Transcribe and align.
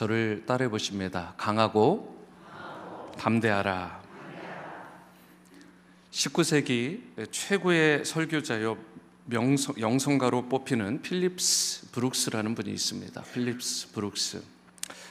저를 0.00 0.44
따라해 0.46 0.70
보십시다. 0.70 1.34
강하고 1.36 2.24
담대하라. 3.18 4.02
19세기 6.10 7.30
최고의 7.30 8.06
설교자요 8.06 8.78
명성, 9.26 9.74
영성가로 9.78 10.48
뽑히는 10.48 11.02
필립스 11.02 11.90
브룩스라는 11.90 12.54
분이 12.54 12.72
있습니다. 12.72 13.22
필립스 13.24 13.92
브룩스. 13.92 14.42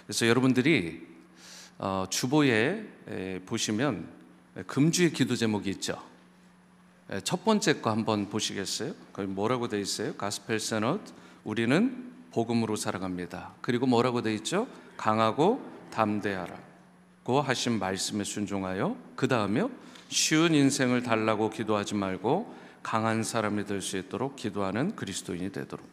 그래서 0.08 0.28
여러분들이 0.28 1.06
어, 1.78 2.06
주보에 2.10 2.84
에, 3.10 3.40
보시면 3.46 4.10
금주의 4.66 5.14
기도 5.14 5.36
제목이 5.36 5.70
있죠. 5.70 6.04
에, 7.12 7.22
첫 7.22 7.46
번째 7.46 7.80
거 7.80 7.92
한번 7.92 8.28
보시겠어요? 8.28 8.96
거기 9.14 9.28
뭐라고 9.28 9.68
돼 9.68 9.80
있어요? 9.80 10.16
Gospel 10.16 10.60
centered 10.60 11.00
우리는 11.44 12.12
복음으로 12.32 12.76
살아갑니다. 12.76 13.54
그리고 13.62 13.86
뭐라고 13.86 14.22
돼 14.22 14.34
있죠? 14.36 14.68
강하고 14.98 15.62
담대하라고 15.92 17.42
하신 17.42 17.80
말씀에 17.80 18.24
순종하여 18.24 18.96
그 19.16 19.28
다음에 19.28 19.68
쉬운 20.10 20.54
인생을 20.54 21.04
달라고 21.04 21.50
기도하지 21.50 21.96
말고 21.96 22.56
강한 22.84 23.24
사람이 23.24 23.66
될 23.66 23.82
수 23.82 23.98
있도록 23.98 24.36
기도하는 24.36 24.96
그리스도인이 24.96 25.52
되도록 25.52 25.86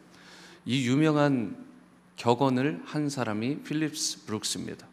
이 0.65 0.87
유명한 0.87 1.55
격언을 2.15 2.81
한 2.85 3.09
사람이 3.09 3.63
필립스 3.63 4.25
브룩스입니다. 4.25 4.87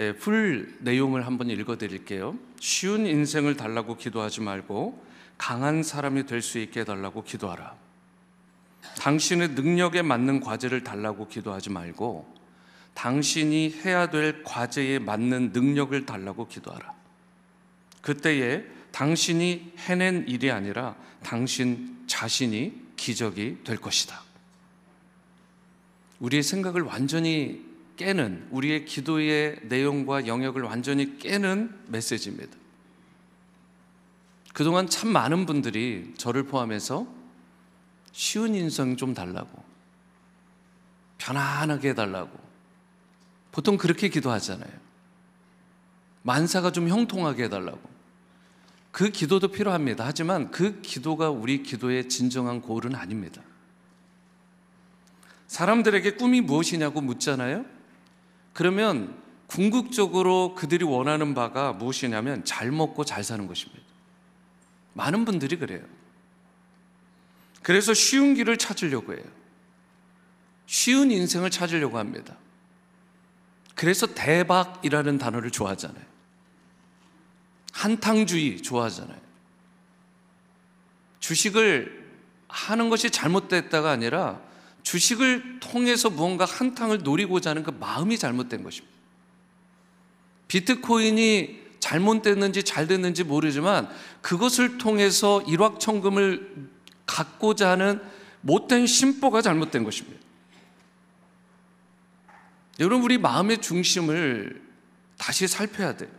예, 0.00 0.12
풀 0.12 0.76
내용을 0.80 1.26
한번 1.26 1.50
읽어드릴게요. 1.50 2.36
쉬운 2.60 3.06
인생을 3.06 3.56
달라고 3.56 3.96
기도하지 3.96 4.40
말고 4.40 5.04
강한 5.36 5.82
사람이 5.82 6.26
될 6.26 6.40
수 6.42 6.58
있게 6.58 6.80
해달라고 6.80 7.24
기도하라. 7.24 7.74
당신의 8.96 9.50
능력에 9.50 10.02
맞는 10.02 10.40
과제를 10.40 10.84
달라고 10.84 11.28
기도하지 11.28 11.70
말고 11.70 12.38
당신이 12.94 13.80
해야 13.84 14.10
될 14.10 14.42
과제에 14.42 14.98
맞는 14.98 15.52
능력을 15.52 16.04
달라고 16.04 16.48
기도하라. 16.48 16.92
그때에 18.00 18.64
당신이 18.90 19.74
해낸 19.78 20.24
일이 20.26 20.50
아니라 20.50 20.96
당신 21.22 22.04
자신이 22.06 22.72
기적이 22.96 23.58
될 23.64 23.76
것이다. 23.76 24.20
우리의 26.18 26.42
생각을 26.42 26.82
완전히 26.82 27.64
깨는 27.96 28.48
우리의 28.50 28.84
기도의 28.84 29.60
내용과 29.64 30.26
영역을 30.26 30.62
완전히 30.62 31.18
깨는 31.18 31.74
메시지입니다. 31.88 32.56
그동안 34.52 34.88
참 34.88 35.10
많은 35.10 35.46
분들이 35.46 36.12
저를 36.16 36.44
포함해서 36.44 37.17
쉬운 38.12 38.54
인생 38.54 38.96
좀 38.96 39.14
달라고 39.14 39.50
편안하게 41.18 41.90
해달라고 41.90 42.30
보통 43.52 43.76
그렇게 43.76 44.08
기도하잖아요. 44.08 44.70
만사가 46.22 46.72
좀 46.72 46.88
형통하게 46.88 47.44
해달라고 47.44 47.80
그 48.90 49.10
기도도 49.10 49.48
필요합니다. 49.48 50.04
하지만 50.04 50.50
그 50.50 50.80
기도가 50.80 51.30
우리 51.30 51.62
기도의 51.62 52.08
진정한 52.08 52.60
고울은 52.60 52.94
아닙니다. 52.94 53.42
사람들에게 55.46 56.12
꿈이 56.12 56.40
무엇이냐고 56.40 57.00
묻잖아요. 57.00 57.64
그러면 58.52 59.16
궁극적으로 59.46 60.54
그들이 60.54 60.84
원하는 60.84 61.34
바가 61.34 61.72
무엇이냐면 61.72 62.44
잘 62.44 62.70
먹고 62.70 63.04
잘 63.04 63.24
사는 63.24 63.46
것입니다. 63.46 63.82
많은 64.94 65.24
분들이 65.24 65.56
그래요. 65.58 65.80
그래서 67.68 67.92
쉬운 67.92 68.32
길을 68.32 68.56
찾으려고 68.56 69.12
해요. 69.12 69.22
쉬운 70.64 71.10
인생을 71.10 71.50
찾으려고 71.50 71.98
합니다. 71.98 72.34
그래서 73.74 74.06
대박이라는 74.06 75.18
단어를 75.18 75.50
좋아하잖아요. 75.50 76.02
한탕주의 77.72 78.62
좋아하잖아요. 78.62 79.20
주식을 81.20 82.10
하는 82.48 82.88
것이 82.88 83.10
잘못됐다가 83.10 83.90
아니라 83.90 84.40
주식을 84.82 85.60
통해서 85.60 86.08
무언가 86.08 86.46
한탕을 86.46 87.02
노리고자 87.02 87.50
하는 87.50 87.64
그 87.64 87.70
마음이 87.70 88.16
잘못된 88.16 88.62
것입니다. 88.62 88.96
비트코인이 90.48 91.64
잘못됐는지 91.80 92.62
잘 92.62 92.86
됐는지 92.86 93.24
모르지만 93.24 93.90
그것을 94.22 94.78
통해서 94.78 95.42
일확천금을 95.42 96.77
갖고자 97.08 97.70
하는 97.70 98.00
못된 98.42 98.86
심보가 98.86 99.42
잘못된 99.42 99.82
것입니다. 99.82 100.20
여러분, 102.78 103.02
우리 103.02 103.18
마음의 103.18 103.60
중심을 103.60 104.62
다시 105.16 105.48
살펴야 105.48 105.96
돼요. 105.96 106.10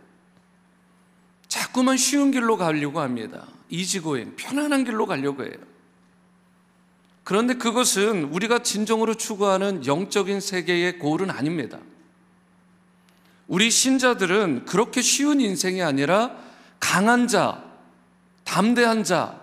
자꾸만 1.48 1.96
쉬운 1.96 2.30
길로 2.30 2.58
가려고 2.58 3.00
합니다. 3.00 3.46
이지고행, 3.70 4.36
편안한 4.36 4.84
길로 4.84 5.06
가려고 5.06 5.44
해요. 5.44 5.54
그런데 7.24 7.54
그것은 7.54 8.24
우리가 8.24 8.58
진정으로 8.58 9.14
추구하는 9.14 9.86
영적인 9.86 10.40
세계의 10.40 10.98
고울은 10.98 11.30
아닙니다. 11.30 11.78
우리 13.46 13.70
신자들은 13.70 14.64
그렇게 14.66 15.00
쉬운 15.00 15.40
인생이 15.40 15.82
아니라 15.82 16.36
강한 16.78 17.26
자, 17.26 17.64
담대한 18.44 19.04
자, 19.04 19.39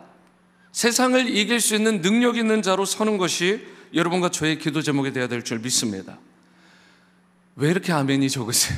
세상을 0.77 1.35
이길 1.35 1.59
수 1.59 1.73
있는 1.73 2.01
능력 2.01 2.37
있는 2.37 2.61
자로 2.61 2.85
서는 2.85 3.17
것이 3.17 3.65
여러분과 3.95 4.29
저의 4.29 4.59
기도 4.59 4.83
제목이 4.83 5.11
되어야 5.11 5.27
될 5.27 5.41
줄 5.41 5.57
믿습니다. 5.57 6.19
왜 7.55 7.71
이렇게 7.71 7.91
아멘이 7.91 8.29
적으세요? 8.29 8.77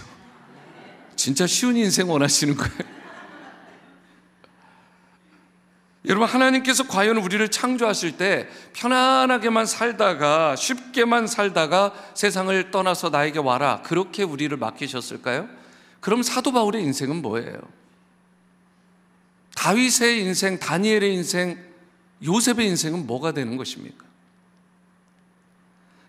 진짜 1.18 1.46
쉬운 1.46 1.76
인생 1.76 2.10
원하시는 2.10 2.56
거예요? 2.56 2.74
여러분 6.06 6.26
하나님께서 6.26 6.88
과연 6.88 7.18
우리를 7.18 7.46
창조하실 7.52 8.16
때 8.16 8.48
편안하게만 8.72 9.66
살다가 9.66 10.56
쉽게만 10.56 11.28
살다가 11.28 11.94
세상을 12.14 12.72
떠나서 12.72 13.10
나에게 13.10 13.40
와라 13.40 13.82
그렇게 13.84 14.24
우리를 14.24 14.56
맡기셨을까요? 14.56 15.50
그럼 16.00 16.24
사도 16.24 16.54
바울의 16.54 16.82
인생은 16.82 17.22
뭐예요? 17.22 17.60
다윗의 19.56 20.22
인생, 20.22 20.58
다니엘의 20.60 21.14
인생, 21.14 21.69
요셉의 22.24 22.68
인생은 22.68 23.08
뭐가 23.08 23.32
되는 23.32 23.58
것입니까? 23.58 24.06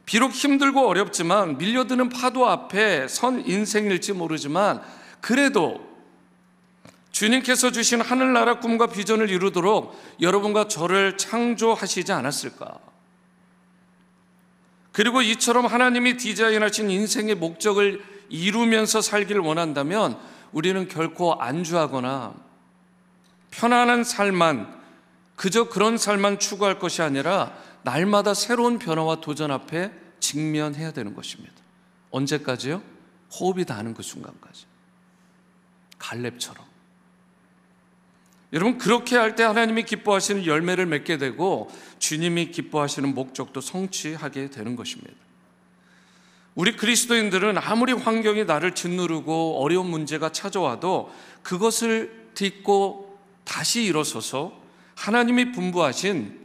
비록 0.06 0.32
힘들고 0.32 0.88
어렵지만 0.88 1.58
밀려드는 1.58 2.08
파도 2.08 2.48
앞에 2.48 3.06
선 3.06 3.46
인생일지 3.46 4.12
모르지만 4.12 4.82
그래도 5.20 5.88
주님께서 7.12 7.70
주신 7.70 8.00
하늘나라 8.00 8.58
꿈과 8.58 8.88
비전을 8.88 9.30
이루도록 9.30 9.96
여러분과 10.20 10.66
저를 10.68 11.16
창조하시지 11.16 12.10
않았을까? 12.12 12.78
그리고 14.92 15.22
이처럼 15.22 15.66
하나님이 15.66 16.16
디자인하신 16.16 16.90
인생의 16.90 17.36
목적을 17.36 18.02
이루면서 18.28 19.00
살기를 19.00 19.42
원한다면 19.42 20.18
우리는 20.52 20.88
결코 20.88 21.34
안주하거나 21.40 22.34
편안한 23.50 24.02
삶만 24.02 24.79
그저 25.40 25.70
그런 25.70 25.96
삶만 25.96 26.38
추구할 26.38 26.78
것이 26.78 27.00
아니라 27.00 27.56
날마다 27.82 28.34
새로운 28.34 28.78
변화와 28.78 29.22
도전 29.22 29.50
앞에 29.50 29.90
직면해야 30.20 30.92
되는 30.92 31.14
것입니다. 31.14 31.54
언제까지요? 32.10 32.82
호흡이 33.32 33.64
닿는 33.64 33.94
그 33.94 34.02
순간까지. 34.02 34.66
갈렙처럼. 35.98 36.62
여러분 38.52 38.76
그렇게 38.76 39.16
할 39.16 39.34
때 39.34 39.42
하나님이 39.42 39.84
기뻐하시는 39.84 40.44
열매를 40.44 40.84
맺게 40.84 41.16
되고 41.16 41.70
주님이 41.98 42.50
기뻐하시는 42.50 43.14
목적도 43.14 43.62
성취하게 43.62 44.50
되는 44.50 44.76
것입니다. 44.76 45.16
우리 46.54 46.76
그리스도인들은 46.76 47.56
아무리 47.56 47.94
환경이 47.94 48.44
나를 48.44 48.74
짓누르고 48.74 49.62
어려운 49.62 49.86
문제가 49.86 50.32
찾아와도 50.32 51.10
그것을 51.42 52.28
딛고 52.34 53.18
다시 53.44 53.84
일어서서 53.84 54.59
하나님이 55.00 55.52
분부하신 55.52 56.38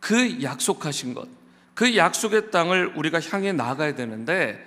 그 0.00 0.42
약속하신 0.42 1.12
것, 1.12 1.28
그 1.74 1.96
약속의 1.96 2.50
땅을 2.50 2.94
우리가 2.96 3.20
향해 3.20 3.52
나가야 3.52 3.94
되는데 3.94 4.58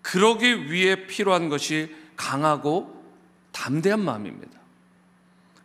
그러기 0.00 0.72
위해 0.72 1.06
필요한 1.06 1.50
것이 1.50 1.94
강하고 2.16 3.04
담대한 3.52 4.00
마음입니다. 4.00 4.58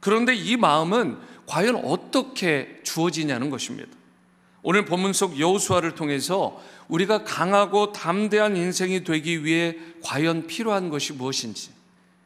그런데 0.02 0.36
이 0.36 0.58
마음은 0.58 1.18
과연 1.46 1.78
어떻게 1.78 2.82
주어지냐는 2.84 3.50
것입니다. 3.50 3.90
오늘 4.62 4.84
본문 4.84 5.14
속 5.14 5.40
여호수아를 5.40 5.96
통해서 5.96 6.62
우리가 6.90 7.24
강하고 7.24 7.94
담대한 7.94 8.58
인생이 8.58 9.06
되기 9.06 9.46
위해 9.46 9.78
과연 10.04 10.48
필요한 10.48 10.90
것이 10.90 11.14
무엇인지 11.14 11.72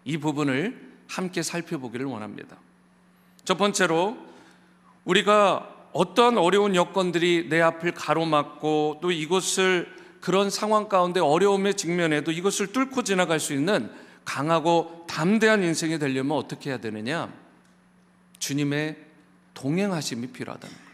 이 0.06 0.18
부분을 0.18 0.88
함께 1.08 1.44
살펴보기를 1.44 2.08
원합니다. 2.08 2.58
첫 3.46 3.60
번째로 3.60 4.27
우리가 5.08 5.74
어떠한 5.94 6.38
어려운 6.38 6.76
여건들이 6.76 7.48
내 7.50 7.62
앞을 7.62 7.94
가로막고 7.94 9.00
또 9.02 9.12
이것을 9.12 9.96
그런 10.20 10.50
상황 10.50 10.90
가운데 10.90 11.22
어려움에 11.22 11.74
직면해도 11.74 12.32
이것을 12.32 12.74
뚫고 12.74 13.04
지나갈 13.04 13.40
수 13.40 13.54
있는 13.54 13.90
강하고 14.26 15.06
담대한 15.08 15.64
인생이 15.64 15.98
되려면 15.98 16.38
어떻게 16.38 16.70
해야 16.70 16.78
되느냐? 16.78 17.32
주님의 18.40 18.98
동행하심이 19.54 20.28
필요하다는 20.28 20.76
거예요. 20.76 20.88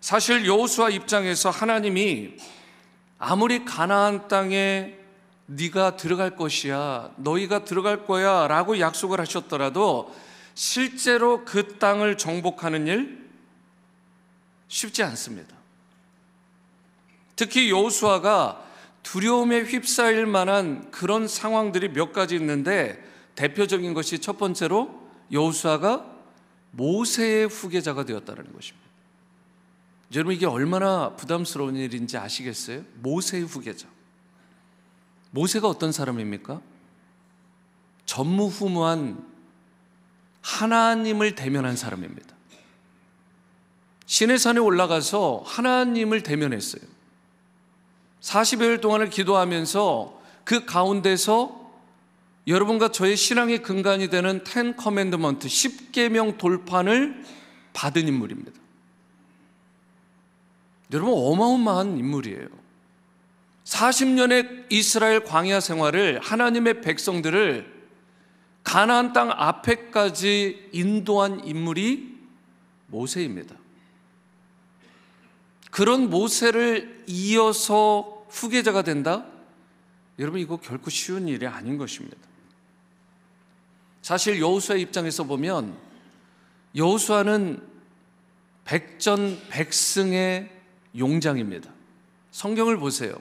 사실 0.00 0.46
여호수아 0.46 0.90
입장에서 0.90 1.48
하나님이 1.48 2.34
아무리 3.18 3.64
가나안 3.64 4.28
땅에 4.28 4.98
네가 5.46 5.96
들어갈 5.96 6.36
것이야, 6.36 7.12
너희가 7.16 7.64
들어갈 7.64 8.04
거야라고 8.04 8.78
약속을 8.78 9.20
하셨더라도 9.20 10.14
실제로 10.54 11.44
그 11.44 11.78
땅을 11.78 12.18
정복하는 12.18 12.86
일 12.86 13.30
쉽지 14.68 15.02
않습니다. 15.02 15.56
특히 17.36 17.70
여호수아가 17.70 18.64
두려움에 19.02 19.62
휩싸일 19.62 20.26
만한 20.26 20.90
그런 20.90 21.26
상황들이 21.26 21.92
몇 21.92 22.12
가지 22.12 22.36
있는데 22.36 23.02
대표적인 23.34 23.94
것이 23.94 24.18
첫 24.18 24.38
번째로 24.38 25.08
여호수아가 25.32 26.06
모세의 26.72 27.48
후계자가 27.48 28.04
되었다는 28.04 28.52
것입니다. 28.52 28.82
여러분 30.14 30.34
이게 30.34 30.46
얼마나 30.46 31.16
부담스러운 31.16 31.76
일인지 31.76 32.18
아시겠어요? 32.18 32.84
모세의 32.96 33.44
후계자. 33.44 33.88
모세가 35.30 35.66
어떤 35.68 35.90
사람입니까? 35.90 36.60
전무후무한 38.04 39.31
하나님을 40.42 41.34
대면한 41.34 41.76
사람입니다. 41.76 42.34
시내 44.06 44.38
산에 44.38 44.60
올라가서 44.60 45.42
하나님을 45.46 46.22
대면했어요. 46.22 46.82
40여일 48.20 48.80
동안을 48.80 49.10
기도하면서 49.10 50.20
그 50.44 50.64
가운데서 50.64 51.62
여러분과 52.46 52.90
저의 52.90 53.16
신앙의 53.16 53.62
근간이 53.62 54.08
되는 54.10 54.42
Ten 54.44 54.76
Commandment 54.76 55.48
10계명 55.48 56.38
돌판을 56.38 57.24
받은 57.72 58.06
인물입니다. 58.06 58.52
여러분 60.92 61.14
어마어마한 61.14 61.98
인물이에요. 61.98 62.48
40년의 63.64 64.66
이스라엘 64.70 65.24
광야 65.24 65.60
생활을 65.60 66.20
하나님의 66.20 66.82
백성들을 66.82 67.71
가나안 68.64 69.12
땅 69.12 69.30
앞에까지 69.30 70.70
인도한 70.72 71.44
인물이 71.44 72.18
모세입니다. 72.86 73.56
그런 75.70 76.10
모세를 76.10 77.04
이어서 77.06 78.26
후계자가 78.28 78.82
된다? 78.82 79.24
여러분 80.18 80.40
이거 80.40 80.58
결코 80.58 80.90
쉬운 80.90 81.28
일이 81.28 81.46
아닌 81.46 81.78
것입니다. 81.78 82.18
사실 84.02 84.40
여호수아의 84.40 84.82
입장에서 84.82 85.24
보면 85.24 85.76
여호수아는 86.76 87.62
백전백승의 88.64 90.50
용장입니다. 90.98 91.70
성경을 92.30 92.76
보세요. 92.78 93.14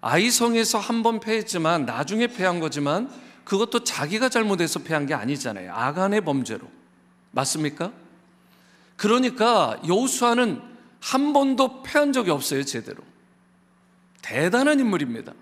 아이성에서 0.00 0.78
한 0.78 1.02
번 1.02 1.20
패했지만 1.20 1.84
나중에 1.86 2.28
패한 2.28 2.60
거지만 2.60 3.10
그것도 3.46 3.84
자기가 3.84 4.28
잘못해서 4.28 4.80
패한 4.80 5.06
게 5.06 5.14
아니잖아요. 5.14 5.72
아간의 5.72 6.22
범죄로. 6.22 6.68
맞습니까? 7.30 7.92
그러니까 8.96 9.80
여호수아는 9.86 10.60
한 11.00 11.32
번도 11.32 11.84
패한 11.84 12.12
적이 12.12 12.32
없어요, 12.32 12.64
제대로. 12.64 13.04
대단한 14.20 14.80
인물입니다. 14.80 15.32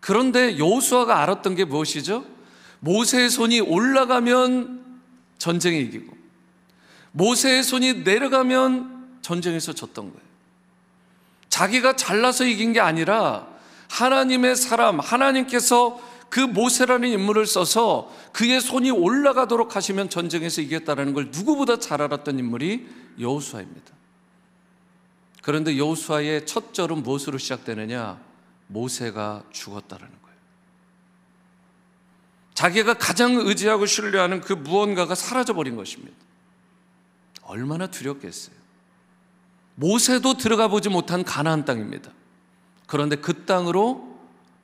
그런데 0.00 0.58
여호수아가 0.58 1.22
알았던 1.22 1.54
게 1.54 1.64
무엇이죠? 1.64 2.26
모세의 2.80 3.30
손이 3.30 3.60
올라가면 3.60 5.00
전쟁에 5.38 5.78
이기고 5.78 6.14
모세의 7.12 7.62
손이 7.62 8.02
내려가면 8.04 9.20
전쟁에서 9.22 9.72
졌던 9.72 10.10
거예요. 10.10 10.26
자기가 11.48 11.96
잘나서 11.96 12.44
이긴 12.44 12.74
게 12.74 12.80
아니라 12.80 13.46
하나님의 13.88 14.56
사람, 14.56 15.00
하나님께서 15.00 16.05
그 16.28 16.40
모세라는 16.40 17.08
인물을 17.10 17.46
써서 17.46 18.12
그의 18.32 18.60
손이 18.60 18.90
올라가도록 18.90 19.76
하시면 19.76 20.10
전쟁에서 20.10 20.60
이겼다는 20.60 21.14
걸 21.14 21.30
누구보다 21.30 21.78
잘 21.78 22.02
알았던 22.02 22.38
인물이 22.38 22.86
여호수아입니다. 23.20 23.92
그런데 25.42 25.78
여호수아의 25.78 26.46
첫 26.46 26.74
절은 26.74 27.02
무엇으로 27.02 27.38
시작되느냐? 27.38 28.20
모세가 28.66 29.44
죽었다라는 29.52 30.12
거예요. 30.22 30.36
자기가 32.54 32.94
가장 32.94 33.36
의지하고 33.36 33.86
신뢰하는 33.86 34.40
그 34.40 34.52
무언가가 34.52 35.14
사라져 35.14 35.54
버린 35.54 35.76
것입니다. 35.76 36.16
얼마나 37.42 37.86
두렵겠어요. 37.86 38.56
모세도 39.76 40.38
들어가 40.38 40.68
보지 40.68 40.88
못한 40.88 41.22
가나안 41.22 41.64
땅입니다. 41.64 42.10
그런데 42.86 43.16
그 43.16 43.44
땅으로 43.44 44.05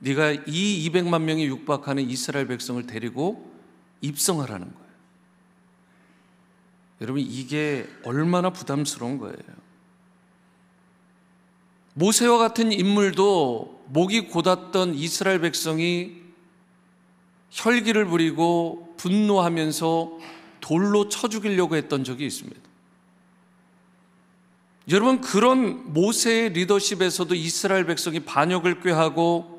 네가 0.03 0.33
이 0.47 0.89
200만 0.89 1.21
명이 1.21 1.45
육박하는 1.45 2.09
이스라엘 2.09 2.45
백성을 2.47 2.85
데리고 2.85 3.49
입성하라는 4.01 4.67
거예요. 4.67 4.83
여러분 6.99 7.21
이게 7.21 7.87
얼마나 8.03 8.49
부담스러운 8.49 9.17
거예요. 9.17 9.37
모세와 11.93 12.37
같은 12.37 12.73
인물도 12.73 13.85
목이 13.87 14.27
곧았던 14.27 14.95
이스라엘 14.95 15.39
백성이 15.39 16.21
혈기를 17.51 18.05
부리고 18.05 18.95
분노하면서 18.97 20.19
돌로 20.59 21.07
쳐 21.07 21.29
죽이려고 21.29 21.77
했던 21.77 22.03
적이 22.03 22.25
있습니다. 22.25 22.59
여러분 24.89 25.21
그런 25.21 25.93
모세의 25.93 26.49
리더십에서도 26.49 27.33
이스라엘 27.35 27.85
백성이 27.85 28.19
반역을 28.19 28.81
꾀하고 28.81 29.52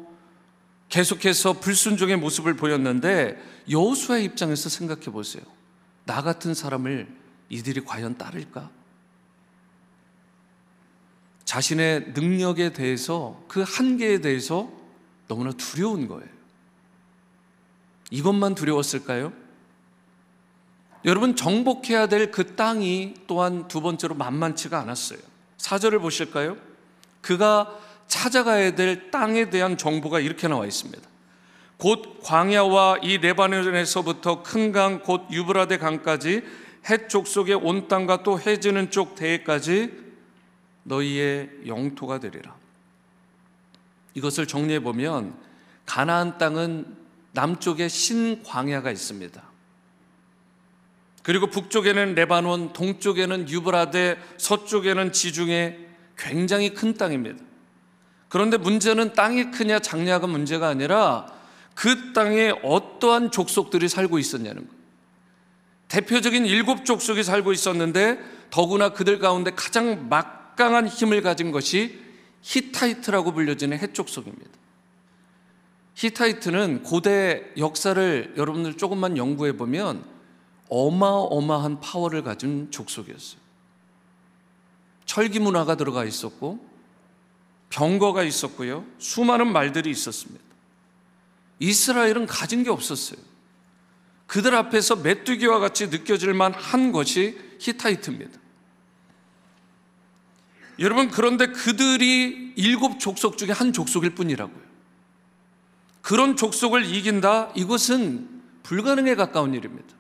계속해서 0.94 1.55
불순종의 1.55 2.17
모습을 2.19 2.55
보였는데 2.55 3.37
여호수아의 3.69 4.25
입장에서 4.26 4.69
생각해 4.69 5.06
보세요. 5.06 5.43
나 6.05 6.23
같은 6.23 6.55
사람을 6.55 7.08
이들이 7.49 7.85
과연 7.85 8.17
따를까? 8.17 8.70
자신의 11.44 12.12
능력에 12.14 12.73
대해서 12.73 13.43
그 13.49 13.64
한계에 13.67 14.20
대해서 14.20 14.70
너무나 15.27 15.51
두려운 15.51 16.06
거예요. 16.06 16.29
이것만 18.13 18.55
두려웠을까요? 18.55 19.32
여러분 21.05 21.34
정복해야 21.34 22.06
될 22.06 22.31
그 22.31 22.55
땅이 22.55 23.15
또한 23.27 23.67
두 23.67 23.81
번째로 23.81 24.15
만만치가 24.15 24.79
않았어요. 24.79 25.19
사절을 25.56 25.98
보실까요? 25.98 26.56
그가 27.20 27.81
찾아가야 28.06 28.75
될 28.75 29.11
땅에 29.11 29.51
대한 29.51 29.77
정보가 29.77 30.20
이렇게 30.20 30.49
나와 30.49 30.67
있습니다. 30.67 31.03
곧 31.77 32.20
광야와 32.23 32.99
이 33.03 33.19
레바논에서부터 33.19 34.43
큰 34.43 34.73
강 34.73 35.03
곧 35.03 35.23
유브라데 35.31 35.79
강까지 35.79 36.43
해 36.89 37.08
족속의 37.08 37.56
온 37.56 37.89
땅과 37.89 38.23
또 38.23 38.39
해지는 38.39 38.91
쪽 38.91 39.15
대해까지 39.15 39.93
너희의 40.84 41.51
영토가 41.67 42.20
되리라. 42.20 42.55
이것을 44.15 44.46
정리해 44.46 44.81
보면 44.81 45.34
가나안 45.87 46.39
땅은 46.39 46.96
남쪽에 47.32 47.89
신광야가 47.89 48.91
있습니다. 48.91 49.43
그리고 51.23 51.49
북쪽에는 51.49 52.15
레바논, 52.15 52.75
동쪽에는 52.75 53.49
유브라데, 53.49 54.19
서쪽에는 54.37 55.11
지중해 55.11 55.79
굉장히 56.19 56.75
큰 56.75 56.94
땅입니다. 56.94 57.43
그런데 58.34 58.56
문제는 58.56 59.12
땅이 59.12 59.53
크냐 59.53 59.79
작냐가 59.79 60.26
문제가 60.26 60.67
아니라 60.67 61.32
그 61.76 62.12
땅에 62.12 62.53
어떠한 62.64 63.31
족속들이 63.31 63.88
살고 63.88 64.19
있었냐는 64.19 64.67
거예요. 64.67 64.82
대표적인 65.86 66.44
일곱 66.44 66.84
족속이 66.84 67.22
살고 67.22 67.53
있었는데 67.53 68.19
더구나 68.50 68.88
그들 68.88 69.20
가운데 69.20 69.53
가장 69.53 70.08
막강한 70.08 70.88
힘을 70.88 71.22
가진 71.22 71.53
것이 71.53 72.00
히타이트라고 72.43 73.31
불려지는 73.34 73.79
헷족속입니다. 73.79 74.51
히타이트는 75.94 76.82
고대 76.82 77.53
역사를 77.56 78.34
여러분들 78.36 78.76
조금만 78.76 79.17
연구해 79.17 79.56
보면 79.56 80.05
어마어마한 80.70 81.79
파워를 81.79 82.24
가진 82.24 82.72
족속이었어요. 82.72 83.41
철기 85.05 85.38
문화가 85.38 85.76
들어가 85.76 86.05
있었고 86.05 86.74
병거가 87.75 88.23
있었고요. 88.23 88.87
수많은 88.99 89.53
말들이 89.53 89.91
있었습니다. 89.91 90.43
이스라엘은 91.59 92.27
가진 92.27 92.63
게 92.63 92.71
없었어요. 92.71 93.19
그들 94.29 94.55
앞에서 94.55 94.97
메뚜기와 94.97 95.59
같이 95.59 95.89
느껴질 95.89 96.35
만한 96.35 96.93
것이 96.93 97.37
히타이트입니다. 97.59 98.39
여러분 100.79 101.11
그런데 101.11 101.49
그들이 101.49 102.53
일곱 102.57 103.01
족속 103.01 103.37
중에 103.39 103.51
한 103.51 103.73
족속일 103.73 104.15
뿐이라고요. 104.15 104.65
그런 106.01 106.37
족속을 106.37 106.85
이긴다? 106.85 107.53
이것은 107.57 108.43
불가능에 108.63 109.15
가까운 109.17 109.53
일입니다. 109.53 109.95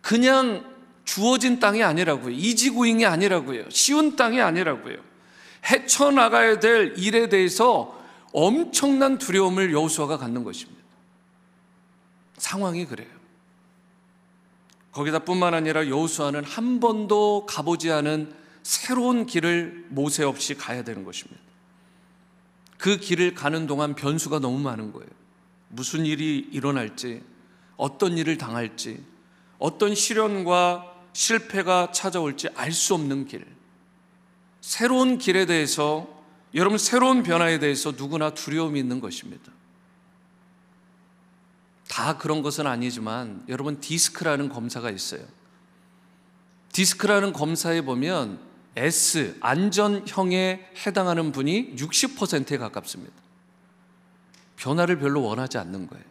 그냥 0.00 0.72
주어진 1.04 1.58
땅이 1.58 1.82
아니라고요. 1.82 2.30
이지구잉이 2.32 3.06
아니라고요. 3.06 3.70
쉬운 3.70 4.14
땅이 4.14 4.40
아니라고요. 4.40 5.15
헤쳐나가야 5.66 6.60
될 6.60 6.94
일에 6.96 7.28
대해서 7.28 7.98
엄청난 8.32 9.18
두려움을 9.18 9.72
여호수아가 9.72 10.18
갖는 10.18 10.44
것입니다. 10.44 10.82
상황이 12.36 12.86
그래요. 12.86 13.08
거기다 14.92 15.20
뿐만 15.20 15.54
아니라 15.54 15.88
여호수아는 15.88 16.44
한 16.44 16.80
번도 16.80 17.46
가보지 17.46 17.90
않은 17.90 18.34
새로운 18.62 19.26
길을 19.26 19.86
모세 19.90 20.24
없이 20.24 20.54
가야 20.54 20.84
되는 20.84 21.04
것입니다. 21.04 21.40
그 22.78 22.96
길을 22.98 23.34
가는 23.34 23.66
동안 23.66 23.94
변수가 23.94 24.38
너무 24.40 24.58
많은 24.58 24.92
거예요. 24.92 25.08
무슨 25.68 26.04
일이 26.06 26.48
일어날지, 26.52 27.22
어떤 27.76 28.16
일을 28.16 28.38
당할지, 28.38 29.02
어떤 29.58 29.94
시련과 29.94 30.92
실패가 31.12 31.92
찾아올지 31.92 32.48
알 32.54 32.72
수 32.72 32.94
없는 32.94 33.26
길. 33.26 33.55
새로운 34.66 35.16
길에 35.18 35.46
대해서, 35.46 36.08
여러분 36.52 36.76
새로운 36.76 37.22
변화에 37.22 37.60
대해서 37.60 37.92
누구나 37.92 38.30
두려움이 38.34 38.80
있는 38.80 38.98
것입니다. 39.00 39.52
다 41.88 42.18
그런 42.18 42.42
것은 42.42 42.66
아니지만 42.66 43.44
여러분 43.48 43.80
디스크라는 43.80 44.48
검사가 44.48 44.90
있어요. 44.90 45.24
디스크라는 46.72 47.32
검사에 47.32 47.82
보면 47.82 48.40
S 48.74 49.36
안전형에 49.40 50.72
해당하는 50.84 51.30
분이 51.30 51.76
60%에 51.76 52.58
가깝습니다. 52.58 53.14
변화를 54.56 54.98
별로 54.98 55.22
원하지 55.22 55.58
않는 55.58 55.86
거예요. 55.86 56.04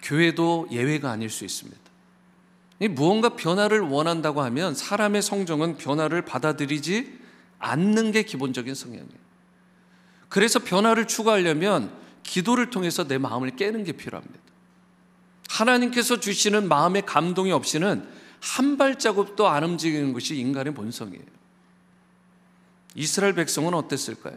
교회도 0.00 0.68
예외가 0.70 1.10
아닐 1.10 1.28
수 1.28 1.44
있습니다. 1.44 1.85
무언가 2.78 3.30
변화를 3.30 3.80
원한다고 3.80 4.42
하면 4.42 4.74
사람의 4.74 5.22
성정은 5.22 5.78
변화를 5.78 6.22
받아들이지 6.22 7.18
않는 7.58 8.12
게 8.12 8.22
기본적인 8.22 8.74
성향이에요. 8.74 9.26
그래서 10.28 10.58
변화를 10.58 11.06
추구하려면 11.06 11.92
기도를 12.22 12.70
통해서 12.70 13.06
내 13.06 13.18
마음을 13.18 13.56
깨는 13.56 13.84
게 13.84 13.92
필요합니다. 13.92 14.38
하나님께서 15.48 16.20
주시는 16.20 16.68
마음의 16.68 17.06
감동이 17.06 17.52
없이는 17.52 18.06
한 18.40 18.76
발자국도 18.76 19.48
안 19.48 19.64
움직이는 19.64 20.12
것이 20.12 20.36
인간의 20.36 20.74
본성이에요. 20.74 21.24
이스라엘 22.94 23.34
백성은 23.34 23.74
어땠을까요? 23.74 24.36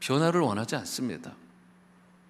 변화를 0.00 0.40
원하지 0.40 0.76
않습니다. 0.76 1.34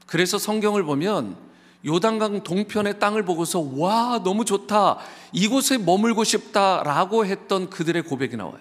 그래서 0.07 0.39
성경을 0.39 0.85
보면 0.85 1.37
요단강 1.85 2.43
동편의 2.45 2.99
땅을 2.99 3.25
보고서 3.25 3.61
와 3.61 4.21
너무 4.23 4.45
좋다 4.45 4.99
이곳에 5.33 5.79
머물고 5.79 6.25
싶다라고 6.25 7.27
했던 7.27 7.71
그들의 7.71 8.03
고백이 8.03 8.37
나와요. 8.37 8.61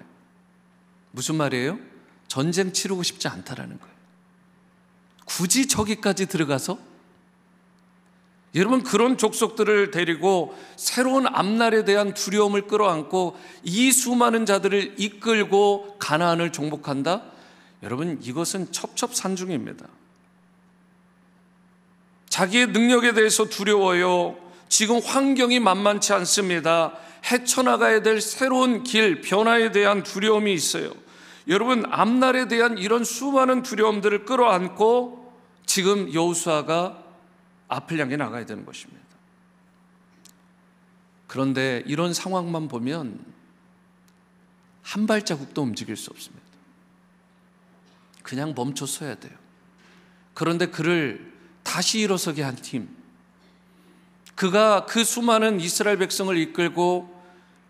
무슨 1.12 1.36
말이에요? 1.36 1.78
전쟁 2.28 2.72
치르고 2.72 3.04
싶지 3.04 3.28
않다라는 3.28 3.80
거예요. 3.80 3.96
굳이 5.25 5.68
저기까지 5.68 6.28
들어가서 6.28 6.78
여러분 8.54 8.84
그런 8.84 9.18
족속들을 9.18 9.92
데리고 9.92 10.58
새로운 10.75 11.25
앞날에 11.25 11.86
대한 11.86 12.13
두려움을 12.13 12.68
끌어안고 12.68 13.38
이 13.63 13.92
수많은 13.92 14.46
자들을 14.46 14.96
이끌고 14.98 15.98
가나안을 16.00 16.51
정복한다? 16.51 17.24
여러분 17.84 18.20
이것은 18.22 18.72
첩첩산중입니다. 18.72 19.88
자기의 22.31 22.67
능력에 22.67 23.11
대해서 23.11 23.43
두려워요. 23.45 24.38
지금 24.69 25.00
환경이 25.00 25.59
만만치 25.59 26.13
않습니다. 26.13 26.97
헤쳐나가야 27.29 28.03
될 28.03 28.21
새로운 28.21 28.83
길, 28.83 29.19
변화에 29.19 29.73
대한 29.73 30.01
두려움이 30.01 30.53
있어요. 30.53 30.93
여러분 31.50 31.83
앞날에 31.91 32.47
대한 32.47 32.77
이런 32.77 33.03
수많은 33.03 33.63
두려움들을 33.63 34.23
끌어안고 34.23 35.33
지금 35.65 36.13
여호수아가 36.13 37.03
앞을 37.67 38.00
향해 38.00 38.15
나가야 38.15 38.45
되는 38.45 38.65
것입니다. 38.65 39.01
그런데 41.27 41.83
이런 41.85 42.13
상황만 42.13 42.69
보면 42.69 43.25
한 44.83 45.05
발자국도 45.05 45.61
움직일 45.61 45.97
수 45.97 46.11
없습니다. 46.11 46.45
그냥 48.23 48.53
멈춰 48.55 48.85
서야 48.85 49.15
돼요. 49.15 49.33
그런데 50.33 50.67
그를 50.67 51.30
다시 51.63 52.00
일어서게 52.00 52.41
한 52.41 52.56
팀, 52.56 52.89
그가 54.36 54.86
그 54.86 55.03
수많은 55.03 55.60
이스라엘 55.60 55.98
백성을 55.98 56.36
이끌고 56.36 57.22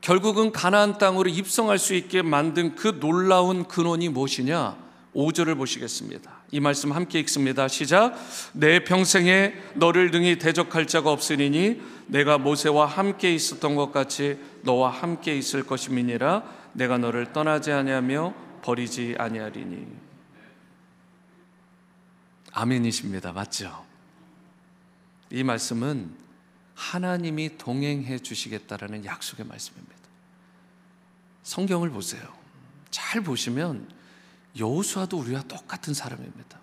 결국은 0.01 0.51
가나안 0.51 0.97
땅으로 0.97 1.29
입성할 1.29 1.77
수 1.77 1.93
있게 1.93 2.21
만든 2.21 2.75
그 2.75 2.99
놀라운 2.99 3.65
근원이 3.65 4.09
무엇이냐? 4.09 4.77
5절을 5.15 5.57
보시겠습니다. 5.57 6.31
이 6.51 6.59
말씀 6.59 6.91
함께 6.91 7.19
읽습니다. 7.19 7.67
시작. 7.67 8.15
내 8.53 8.83
평생에 8.83 9.53
너를 9.75 10.11
능히 10.11 10.37
대적할 10.37 10.87
자가 10.87 11.11
없으리니 11.11 11.81
내가 12.07 12.37
모세와 12.37 12.85
함께 12.85 13.33
있었던 13.33 13.75
것 13.75 13.91
같이 13.91 14.37
너와 14.63 14.89
함께 14.89 15.35
있을 15.37 15.63
것임이니라 15.63 16.43
내가 16.73 16.97
너를 16.97 17.33
떠나지 17.33 17.71
아니하며 17.71 18.33
버리지 18.63 19.15
아니하리니. 19.17 20.10
아멘이십니다. 22.51 23.31
맞죠? 23.31 23.85
이 25.29 25.43
말씀은 25.43 26.15
하나님이 26.75 27.57
동행해 27.57 28.19
주시겠다라는 28.19 29.05
약속의 29.05 29.45
말씀입니다. 29.45 29.95
성경을 31.43 31.89
보세요. 31.89 32.21
잘 32.89 33.21
보시면 33.21 33.89
여호수아도 34.57 35.17
우리와 35.17 35.43
똑같은 35.43 35.93
사람입니다. 35.93 36.59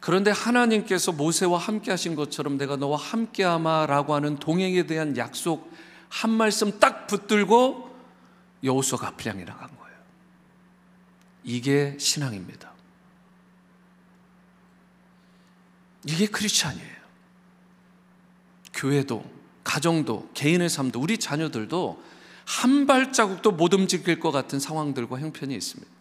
그런데 0.00 0.30
하나님께서 0.30 1.12
모세와 1.12 1.58
함께 1.58 1.90
하신 1.90 2.14
것처럼 2.14 2.56
내가 2.56 2.76
너와 2.76 2.96
함께 2.96 3.42
하마라고 3.42 4.14
하는 4.14 4.36
동행에 4.36 4.86
대한 4.86 5.16
약속 5.16 5.72
한 6.08 6.30
말씀 6.30 6.78
딱 6.78 7.06
붙들고 7.08 7.88
여호수아가 8.62 9.14
향해 9.24 9.44
나간 9.44 9.68
거예요. 9.76 9.98
이게 11.42 11.96
신앙입니다. 11.98 12.72
이게 16.08 16.26
크리스찬이에요. 16.26 16.96
교회도 18.72 19.22
가정도 19.62 20.30
개인의 20.32 20.70
삶도 20.70 20.98
우리 20.98 21.18
자녀들도 21.18 22.02
한 22.46 22.86
발자국도 22.86 23.52
못 23.52 23.74
움직일 23.74 24.18
것 24.18 24.30
같은 24.30 24.58
상황들과 24.58 25.20
형편이 25.20 25.54
있습니다. 25.54 25.92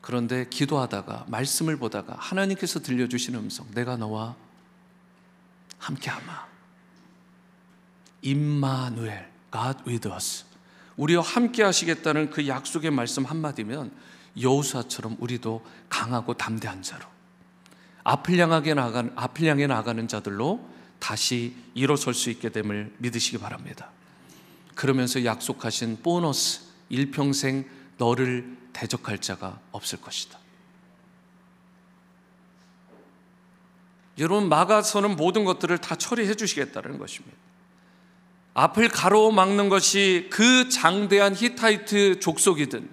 그런데 0.00 0.48
기도하다가 0.48 1.24
말씀을 1.26 1.76
보다가 1.76 2.14
하나님께서 2.18 2.78
들려주신 2.78 3.34
음성, 3.34 3.66
내가 3.74 3.96
너와 3.96 4.36
함께하마. 5.78 6.46
임마누엘, 8.22 9.28
God 9.50 9.78
with 9.88 10.08
us. 10.08 10.44
우리와 10.96 11.24
함께 11.24 11.64
하시겠다는 11.64 12.30
그 12.30 12.46
약속의 12.46 12.92
말씀 12.92 13.24
한마디면 13.24 13.90
여호수아처럼 14.40 15.16
우리도 15.18 15.66
강하고 15.88 16.34
담대한 16.34 16.82
자로 16.82 17.19
앞을 18.04 18.38
향하게 18.38 18.74
나가는 18.74 19.12
앞을 19.16 19.46
향해 19.46 19.66
나가는 19.66 20.06
자들로 20.08 20.66
다시 20.98 21.54
일어설 21.74 22.14
수 22.14 22.30
있게 22.30 22.50
됨을 22.50 22.94
믿으시기 22.98 23.38
바랍니다. 23.38 23.90
그러면서 24.74 25.24
약속하신 25.24 26.02
보너스 26.02 26.62
일평생 26.88 27.64
너를 27.98 28.56
대적할 28.72 29.18
자가 29.18 29.60
없을 29.72 30.00
것이다. 30.00 30.38
여러분 34.18 34.48
막아서는 34.48 35.16
모든 35.16 35.44
것들을 35.44 35.78
다 35.78 35.96
처리해 35.96 36.34
주시겠다는 36.34 36.98
것입니다. 36.98 37.36
앞을 38.54 38.88
가로막는 38.88 39.68
것이 39.68 40.28
그 40.30 40.68
장대한 40.68 41.34
히타이트 41.34 42.20
족속이든 42.20 42.90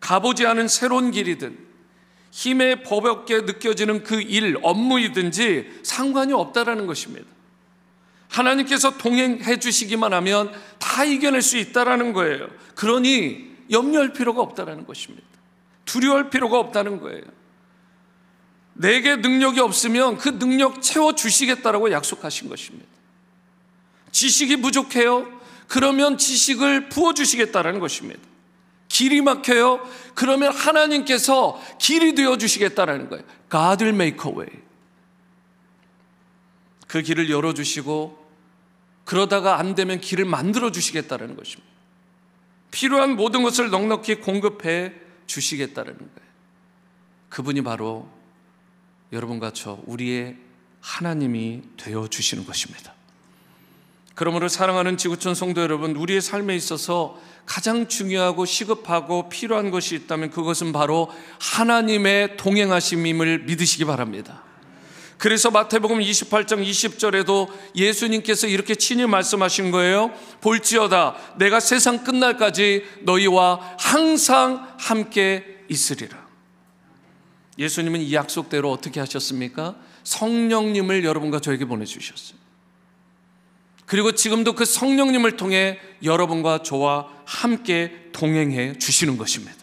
가보지 0.00 0.46
않은 0.46 0.68
새로운 0.68 1.10
길이든 1.10 1.65
힘에 2.36 2.82
버겁게 2.82 3.40
느껴지는 3.40 4.02
그 4.02 4.20
일, 4.20 4.58
업무이든지 4.62 5.80
상관이 5.82 6.34
없다라는 6.34 6.86
것입니다. 6.86 7.26
하나님께서 8.28 8.98
동행해 8.98 9.58
주시기만 9.58 10.12
하면 10.12 10.52
다 10.78 11.02
이겨낼 11.04 11.40
수 11.40 11.56
있다라는 11.56 12.12
거예요. 12.12 12.48
그러니 12.74 13.52
염려할 13.70 14.12
필요가 14.12 14.42
없다는 14.42 14.84
것입니다. 14.84 15.26
두려워할 15.86 16.28
필요가 16.28 16.58
없다는 16.58 17.00
거예요. 17.00 17.22
내게 18.74 19.16
능력이 19.16 19.60
없으면 19.60 20.18
그 20.18 20.38
능력 20.38 20.82
채워 20.82 21.14
주시겠다라고 21.14 21.90
약속하신 21.90 22.50
것입니다. 22.50 22.86
지식이 24.12 24.56
부족해요. 24.56 25.26
그러면 25.68 26.18
지식을 26.18 26.90
부어 26.90 27.14
주시겠다라는 27.14 27.80
것입니다. 27.80 28.20
길이 28.96 29.20
막혀요. 29.20 29.86
그러면 30.14 30.54
하나님께서 30.54 31.62
길이 31.78 32.14
되어 32.14 32.38
주시겠다라는 32.38 33.10
거예요. 33.10 33.24
God 33.50 33.84
will 33.84 33.94
make 33.94 34.30
a 34.30 34.34
way. 34.34 34.48
그 36.86 37.02
길을 37.02 37.28
열어 37.28 37.52
주시고 37.52 38.26
그러다가 39.04 39.58
안 39.58 39.74
되면 39.74 40.00
길을 40.00 40.24
만들어 40.24 40.72
주시겠다라는 40.72 41.36
것입니다. 41.36 41.70
필요한 42.70 43.16
모든 43.16 43.42
것을 43.42 43.68
넉넉히 43.68 44.14
공급해 44.16 44.94
주시겠다라는 45.26 45.98
거예요. 45.98 46.30
그분이 47.28 47.62
바로 47.64 48.08
여러분과 49.12 49.52
저 49.52 49.78
우리의 49.84 50.38
하나님이 50.80 51.62
되어 51.76 52.08
주시는 52.08 52.46
것입니다. 52.46 52.94
그러므로 54.14 54.48
사랑하는 54.48 54.96
지구촌 54.96 55.34
성도 55.34 55.60
여러분, 55.60 55.94
우리의 55.94 56.22
삶에 56.22 56.56
있어서 56.56 57.20
가장 57.46 57.86
중요하고 57.86 58.44
시급하고 58.44 59.28
필요한 59.28 59.70
것이 59.70 59.94
있다면 59.94 60.30
그것은 60.30 60.72
바로 60.72 61.08
하나님의 61.40 62.36
동행하심임을 62.36 63.44
믿으시기 63.44 63.84
바랍니다. 63.84 64.42
그래서 65.18 65.50
마태복음 65.50 66.00
28장 66.00 66.62
20절에도 66.62 67.48
예수님께서 67.74 68.48
이렇게 68.48 68.74
친히 68.74 69.06
말씀하신 69.06 69.70
거예요. 69.70 70.12
볼지어다 70.42 71.16
내가 71.38 71.60
세상 71.60 72.04
끝날까지 72.04 72.84
너희와 73.02 73.76
항상 73.78 74.68
함께 74.78 75.64
있으리라. 75.70 76.26
예수님은 77.58 78.00
이 78.02 78.12
약속대로 78.12 78.70
어떻게 78.70 79.00
하셨습니까? 79.00 79.76
성령님을 80.04 81.04
여러분과 81.04 81.40
저에게 81.40 81.64
보내주셨어요. 81.64 82.35
그리고 83.86 84.12
지금도 84.12 84.54
그 84.54 84.64
성령님을 84.64 85.36
통해 85.36 85.78
여러분과 86.02 86.62
저와 86.62 87.08
함께 87.24 88.10
동행해 88.12 88.78
주시는 88.78 89.16
것입니다. 89.16 89.54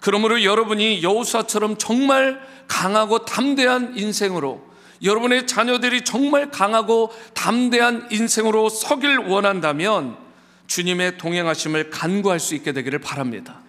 그러므로 0.00 0.44
여러분이 0.44 1.02
여우사처럼 1.02 1.78
정말 1.78 2.40
강하고 2.68 3.24
담대한 3.24 3.98
인생으로 3.98 4.68
여러분의 5.02 5.46
자녀들이 5.46 6.04
정말 6.04 6.50
강하고 6.50 7.12
담대한 7.34 8.08
인생으로 8.10 8.68
서길 8.68 9.18
원한다면 9.18 10.16
주님의 10.66 11.18
동행하심을 11.18 11.90
간구할 11.90 12.38
수 12.40 12.54
있게 12.54 12.72
되기를 12.72 12.98
바랍니다. 12.98 13.60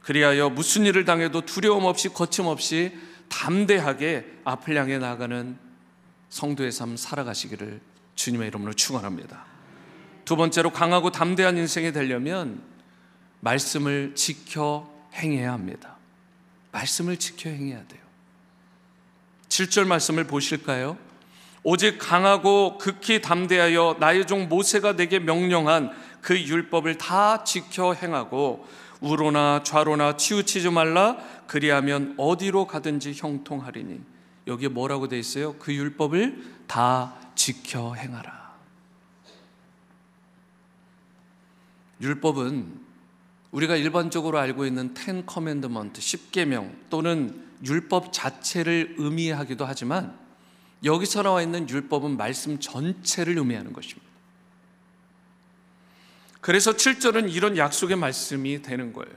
그리하여 0.00 0.48
무슨 0.48 0.86
일을 0.86 1.04
당해도 1.04 1.42
두려움 1.42 1.84
없이 1.84 2.08
거침없이 2.08 2.92
담대하게 3.28 4.26
앞을 4.44 4.76
향해 4.76 4.98
나가는 4.98 5.56
성도의 6.30 6.72
삶 6.72 6.96
살아가시기를 6.96 7.80
주님의 8.14 8.48
이름으로 8.48 8.72
축원합니다. 8.72 9.44
두 10.24 10.36
번째로 10.36 10.70
강하고 10.70 11.10
담대한 11.10 11.56
인생이 11.56 11.92
되려면 11.92 12.62
말씀을 13.40 14.14
지켜 14.14 14.90
행해야 15.14 15.52
합니다. 15.52 15.96
말씀을 16.70 17.16
지켜 17.16 17.50
행해야 17.50 17.86
돼요. 17.86 18.00
7절 19.48 19.86
말씀을 19.86 20.24
보실까요? 20.24 20.96
오직 21.64 21.98
강하고 21.98 22.78
극히 22.78 23.20
담대하여 23.20 23.98
나의 24.00 24.26
종 24.26 24.48
모세가 24.48 24.96
내게 24.96 25.18
명령한 25.18 25.92
그 26.20 26.40
율법을 26.40 26.98
다 26.98 27.44
지켜 27.44 27.94
행하고 27.94 28.66
우로나 29.00 29.62
좌로나 29.64 30.16
치우치지 30.16 30.70
말라 30.70 31.18
그리하면 31.46 32.14
어디로 32.16 32.66
가든지 32.66 33.12
형통하리니 33.14 34.00
여기에 34.46 34.68
뭐라고 34.68 35.08
돼 35.08 35.18
있어요? 35.18 35.54
그 35.58 35.74
율법을 35.74 36.42
다 36.66 37.14
지켜 37.34 37.94
행하라. 37.94 38.52
율법은 42.00 42.80
우리가 43.52 43.76
일반적으로 43.76 44.38
알고 44.38 44.66
있는 44.66 44.94
Ten 44.94 45.24
Commandment 45.24 46.00
10계명 46.00 46.74
또는 46.90 47.48
율법 47.64 48.12
자체를 48.12 48.96
의미하기도 48.98 49.64
하지만 49.64 50.18
여기서 50.84 51.22
나와 51.22 51.42
있는 51.42 51.68
율법은 51.68 52.16
말씀 52.16 52.58
전체를 52.58 53.38
의미하는 53.38 53.72
것입니다. 53.72 54.10
그래서 56.40 56.72
7절은 56.72 57.32
이런 57.32 57.56
약속의 57.56 57.96
말씀이 57.96 58.62
되는 58.62 58.92
거예요. 58.92 59.14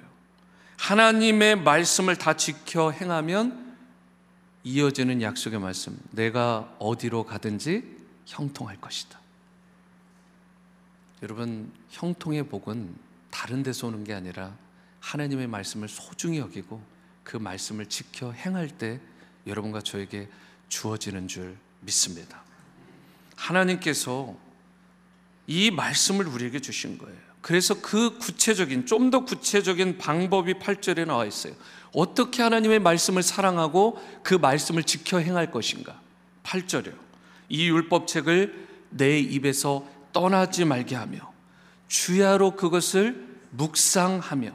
하나님의 0.77 1.55
말씀을 1.63 2.17
다 2.17 2.35
지켜 2.35 2.91
행하면 2.91 3.75
이어지는 4.63 5.21
약속의 5.23 5.59
말씀. 5.59 5.97
네가 6.11 6.75
어디로 6.77 7.23
가든지 7.23 7.94
형통할 8.25 8.79
것이다. 8.81 9.19
여러분, 11.23 11.71
형통의 11.89 12.47
복은 12.47 12.95
다른 13.31 13.63
데서 13.63 13.87
오는 13.87 14.03
게 14.03 14.13
아니라 14.13 14.55
하나님의 14.99 15.47
말씀을 15.47 15.87
소중히 15.87 16.39
여기고 16.39 16.81
그 17.23 17.37
말씀을 17.37 17.87
지켜 17.87 18.31
행할 18.31 18.69
때 18.69 18.99
여러분과 19.47 19.81
저에게 19.81 20.29
주어지는 20.69 21.27
줄 21.27 21.57
믿습니다. 21.81 22.43
하나님께서 23.35 24.35
이 25.47 25.71
말씀을 25.71 26.27
우리에게 26.27 26.59
주신 26.59 26.97
거예요. 26.97 27.17
그래서 27.41 27.79
그 27.79 28.17
구체적인, 28.17 28.87
좀 28.87 29.11
더 29.11 29.23
구체적인 29.23 29.99
방법이 29.99 30.55
8절에 30.55 31.05
나와 31.05 31.25
있어요. 31.25 31.53
어떻게 31.93 32.41
하나님의 32.41 32.79
말씀을 32.79 33.21
사랑하고 33.21 34.01
그 34.23 34.33
말씀을 34.33 34.83
지켜 34.83 35.19
행할 35.19 35.51
것인가? 35.51 36.01
8절이요. 36.43 37.04
이 37.49 37.69
율법책을 37.69 38.67
내 38.89 39.19
입에서 39.19 39.85
떠나지 40.13 40.65
말게 40.65 40.95
하며 40.95 41.33
주야로 41.87 42.55
그것을 42.55 43.25
묵상하며 43.51 44.51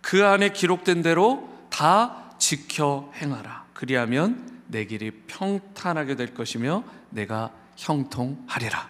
그 0.00 0.24
안에 0.24 0.50
기록된 0.50 1.02
대로 1.02 1.48
다 1.70 2.34
지켜 2.38 3.10
행하라. 3.16 3.66
그리하면 3.74 4.62
내 4.68 4.84
길이 4.84 5.10
평탄하게 5.10 6.16
될 6.16 6.34
것이며 6.34 6.84
내가 7.10 7.52
형통하리라. 7.76 8.88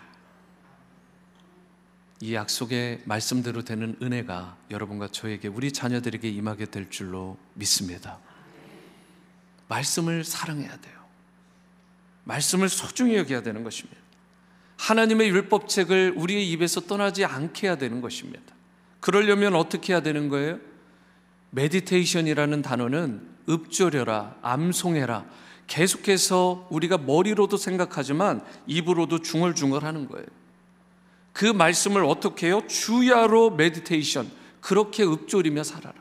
이 2.20 2.34
약속의 2.34 3.02
말씀대로 3.04 3.62
되는 3.62 3.96
은혜가 4.00 4.56
여러분과 4.70 5.08
저에게 5.08 5.48
우리 5.48 5.70
자녀들에게 5.72 6.28
임하게 6.28 6.66
될 6.66 6.88
줄로 6.88 7.36
믿습니다. 7.54 8.18
말씀을 9.68 10.24
사랑해야 10.24 10.76
돼요. 10.80 11.05
말씀을 12.26 12.68
소중히 12.68 13.16
여겨야 13.16 13.42
되는 13.42 13.62
것입니다. 13.64 13.98
하나님의 14.78 15.30
율법책을 15.30 16.14
우리의 16.16 16.50
입에서 16.50 16.82
떠나지 16.82 17.24
않게 17.24 17.66
해야 17.66 17.76
되는 17.76 18.00
것입니다. 18.00 18.54
그러려면 19.00 19.54
어떻게 19.54 19.92
해야 19.92 20.02
되는 20.02 20.28
거예요? 20.28 20.58
meditation이라는 21.50 22.62
단어는 22.62 23.28
읊조려라, 23.48 24.36
암송해라. 24.42 25.24
계속해서 25.68 26.66
우리가 26.70 26.98
머리로도 26.98 27.56
생각하지만 27.56 28.44
입으로도 28.66 29.20
중얼중얼 29.22 29.84
하는 29.84 30.08
거예요. 30.08 30.26
그 31.32 31.44
말씀을 31.44 32.04
어떻게 32.04 32.48
해요? 32.48 32.62
주야로 32.66 33.50
meditation. 33.50 34.30
그렇게 34.60 35.04
읊조리며 35.04 35.62
살아라. 35.62 35.94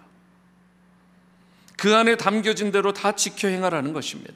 그 1.77 1.95
안에 1.95 2.17
담겨진 2.17 2.71
대로 2.71 2.93
다 2.93 3.11
지켜 3.11 3.47
행하라는 3.47 3.93
것입니다. 3.93 4.33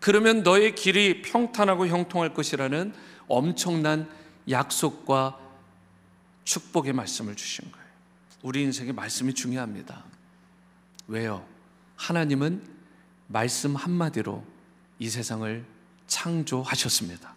그러면 0.00 0.42
너의 0.42 0.74
길이 0.74 1.22
평탄하고 1.22 1.86
형통할 1.86 2.34
것이라는 2.34 2.92
엄청난 3.28 4.08
약속과 4.48 5.38
축복의 6.44 6.92
말씀을 6.92 7.34
주신 7.34 7.70
거예요. 7.70 7.86
우리 8.42 8.62
인생의 8.62 8.92
말씀이 8.92 9.34
중요합니다. 9.34 10.04
왜요? 11.08 11.44
하나님은 11.96 12.62
말씀 13.26 13.74
한마디로 13.74 14.44
이 14.98 15.08
세상을 15.08 15.64
창조하셨습니다. 16.06 17.34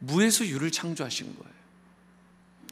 무에서 0.00 0.46
유를 0.46 0.70
창조하신 0.70 1.36
거예요. 1.36 1.60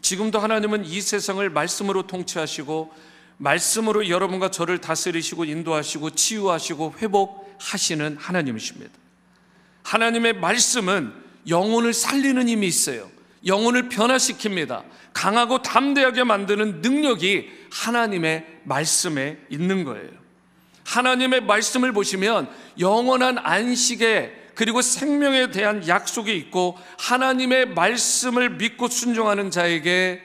지금도 0.01 0.41
하나님은 0.41 0.85
이 0.85 1.01
세상을 1.01 1.49
말씀으로 1.51 2.07
통치하시고 2.07 2.93
말씀으로 3.37 4.09
여러분과 4.09 4.51
저를 4.51 4.81
다스리시고 4.81 5.45
인도하시고 5.45 6.11
치유하시고 6.11 6.95
회복 6.99 7.48
하시는 7.59 8.17
하나님이십니다. 8.17 8.93
하나님의 9.83 10.35
말씀은 10.35 11.13
영혼을 11.49 11.95
살리는 11.95 12.49
힘이 12.49 12.67
있어요. 12.67 13.11
영혼을 13.47 13.89
변화시킵니다. 13.89 14.85
강하고 15.13 15.63
담대하게 15.63 16.25
만드는 16.25 16.81
능력이 16.83 17.51
하나님의 17.73 18.61
말씀에 18.65 19.39
있는 19.51 19.85
거예요. 19.85 20.11
하나님의 20.85 21.43
말씀을 21.43 21.93
보시면 21.93 22.51
영원한 22.79 23.39
안식에 23.39 24.49
그리고 24.55 24.83
생명에 24.83 25.51
대한 25.51 25.87
약속이 25.87 26.37
있고 26.37 26.79
하나님의 26.99 27.75
말씀을 27.75 28.51
믿고 28.51 28.89
순종하는 28.89 29.51
자에게 29.51 30.23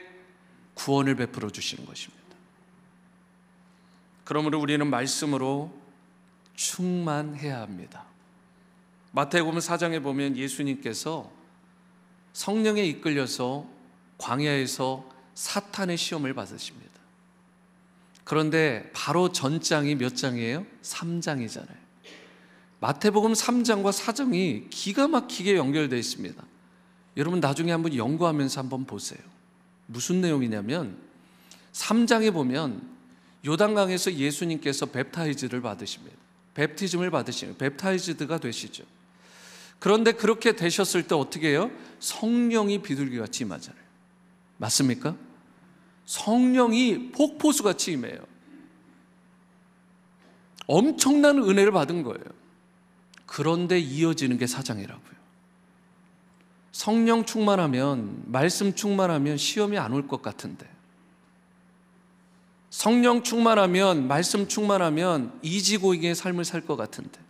구원을 0.74 1.14
베풀어 1.14 1.50
주시는 1.50 1.86
것입니다. 1.86 2.24
그러므로 4.24 4.58
우리는 4.58 4.84
말씀으로 4.86 5.83
충만해야 6.54 7.60
합니다. 7.60 8.04
마태복음 9.12 9.58
4장에 9.58 10.02
보면 10.02 10.36
예수님께서 10.36 11.30
성령에 12.32 12.84
이끌려서 12.84 13.66
광야에서 14.18 15.08
사탄의 15.34 15.96
시험을 15.96 16.34
받으십니다. 16.34 16.90
그런데 18.24 18.90
바로 18.94 19.30
전장이 19.30 19.96
몇 19.96 20.16
장이에요? 20.16 20.66
3장이잖아요. 20.82 21.84
마태복음 22.80 23.32
3장과 23.32 23.92
4장이 23.92 24.68
기가 24.70 25.08
막히게 25.08 25.56
연결되어 25.56 25.98
있습니다. 25.98 26.42
여러분 27.16 27.40
나중에 27.40 27.70
한번 27.70 27.94
연구하면서 27.94 28.60
한번 28.60 28.84
보세요. 28.84 29.20
무슨 29.86 30.20
내용이냐면 30.20 30.98
3장에 31.72 32.32
보면 32.32 32.94
요단강에서 33.46 34.14
예수님께서 34.14 34.86
뱁타이즈를 34.86 35.60
받으십니다. 35.60 36.23
뱁티즘을 36.54 37.10
받으시는 37.10 37.58
뱁타이즈드가 37.58 38.38
되시죠. 38.38 38.84
그런데 39.78 40.12
그렇게 40.12 40.56
되셨을 40.56 41.06
때 41.06 41.14
어떻게 41.14 41.48
해요? 41.50 41.70
성령이 41.98 42.82
비둘기같이 42.82 43.44
임하잖아요. 43.44 43.82
맞습니까? 44.56 45.16
성령이 46.06 47.10
폭포수같이 47.12 47.92
임해요. 47.92 48.18
엄청난 50.66 51.38
은혜를 51.38 51.72
받은 51.72 52.02
거예요. 52.02 52.24
그런데 53.26 53.78
이어지는 53.78 54.38
게 54.38 54.46
사장이라고요. 54.46 55.14
성령 56.72 57.24
충만하면, 57.24 58.22
말씀 58.26 58.74
충만하면 58.74 59.36
시험이 59.36 59.78
안 59.78 59.92
올 59.92 60.08
것 60.08 60.22
같은데. 60.22 60.68
성령 62.74 63.22
충만하면, 63.22 64.08
말씀 64.08 64.48
충만하면 64.48 65.38
이지고잉의 65.42 66.16
삶을 66.16 66.44
살 66.44 66.60
것 66.60 66.74
같은데. 66.74 67.20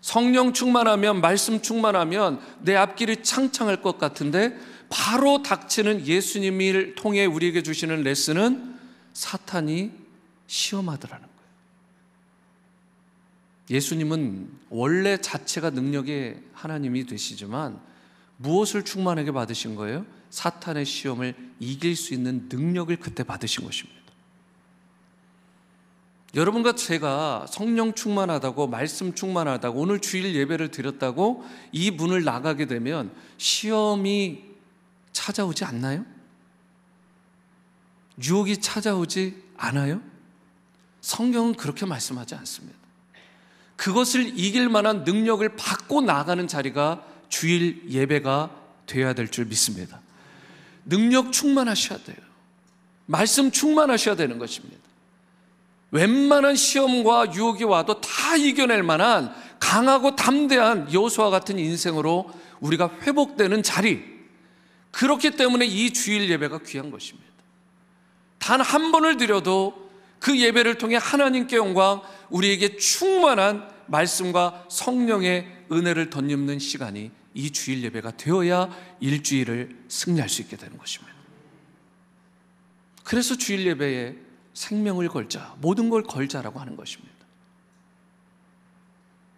성령 0.00 0.52
충만하면, 0.52 1.20
말씀 1.20 1.62
충만하면 1.62 2.40
내 2.58 2.74
앞길이 2.74 3.22
창창할 3.22 3.80
것 3.80 3.96
같은데 3.96 4.58
바로 4.88 5.44
닥치는 5.44 6.04
예수님을 6.04 6.96
통해 6.96 7.26
우리에게 7.26 7.62
주시는 7.62 8.02
레슨은 8.02 8.74
사탄이 9.12 9.92
시험하더라는 10.48 11.24
거예요. 11.24 11.50
예수님은 13.70 14.50
원래 14.68 15.16
자체가 15.18 15.70
능력의 15.70 16.42
하나님이 16.54 17.06
되시지만 17.06 17.80
무엇을 18.38 18.84
충만하게 18.84 19.30
받으신 19.30 19.76
거예요? 19.76 20.04
사탄의 20.30 20.86
시험을 20.86 21.36
이길 21.60 21.94
수 21.94 22.14
있는 22.14 22.48
능력을 22.50 22.96
그때 22.96 23.22
받으신 23.22 23.64
것입니다. 23.64 23.97
여러분과 26.38 26.76
제가 26.76 27.46
성령 27.48 27.94
충만하다고 27.94 28.68
말씀 28.68 29.12
충만하다고 29.12 29.80
오늘 29.80 29.98
주일 29.98 30.36
예배를 30.36 30.70
드렸다고 30.70 31.44
이 31.72 31.90
문을 31.90 32.22
나가게 32.22 32.66
되면 32.66 33.10
시험이 33.38 34.44
찾아오지 35.12 35.64
않나요? 35.64 36.06
유혹이 38.22 38.58
찾아오지 38.58 39.42
않아요? 39.56 40.00
성경은 41.00 41.54
그렇게 41.54 41.86
말씀하지 41.86 42.36
않습니다. 42.36 42.78
그것을 43.74 44.38
이길 44.38 44.68
만한 44.68 45.02
능력을 45.02 45.56
받고 45.56 46.02
나가는 46.02 46.46
자리가 46.46 47.04
주일 47.28 47.82
예배가 47.90 48.50
되어야 48.86 49.12
될 49.12 49.26
줄 49.28 49.46
믿습니다. 49.46 50.00
능력 50.84 51.32
충만하셔야 51.32 51.98
돼요. 51.98 52.16
말씀 53.06 53.50
충만하셔야 53.50 54.14
되는 54.14 54.38
것입니다. 54.38 54.87
웬만한 55.90 56.54
시험과 56.54 57.34
유혹이 57.34 57.64
와도 57.64 58.00
다 58.00 58.36
이겨낼 58.36 58.82
만한 58.82 59.34
강하고 59.58 60.16
담대한 60.16 60.92
여수와 60.92 61.30
같은 61.30 61.58
인생으로 61.58 62.30
우리가 62.60 62.90
회복되는 63.02 63.62
자리. 63.62 64.02
그렇기 64.90 65.32
때문에 65.32 65.66
이 65.66 65.92
주일 65.92 66.28
예배가 66.30 66.60
귀한 66.66 66.90
것입니다. 66.90 67.28
단 68.38 68.60
한 68.60 68.92
번을 68.92 69.16
드려도 69.16 69.88
그 70.18 70.38
예배를 70.38 70.78
통해 70.78 70.98
하나님께 71.00 71.56
영광, 71.56 72.02
우리에게 72.30 72.76
충만한 72.76 73.68
말씀과 73.86 74.66
성령의 74.68 75.46
은혜를 75.70 76.10
덧입는 76.10 76.58
시간이 76.58 77.10
이 77.34 77.50
주일 77.50 77.82
예배가 77.84 78.16
되어야 78.16 78.68
일주일을 79.00 79.76
승리할 79.88 80.28
수 80.28 80.42
있게 80.42 80.56
되는 80.56 80.76
것입니다. 80.76 81.14
그래서 83.04 83.36
주일 83.36 83.66
예배에 83.66 84.27
생명을 84.58 85.08
걸자, 85.08 85.54
모든 85.60 85.88
걸 85.88 86.02
걸자라고 86.02 86.58
하는 86.58 86.76
것입니다. 86.76 87.14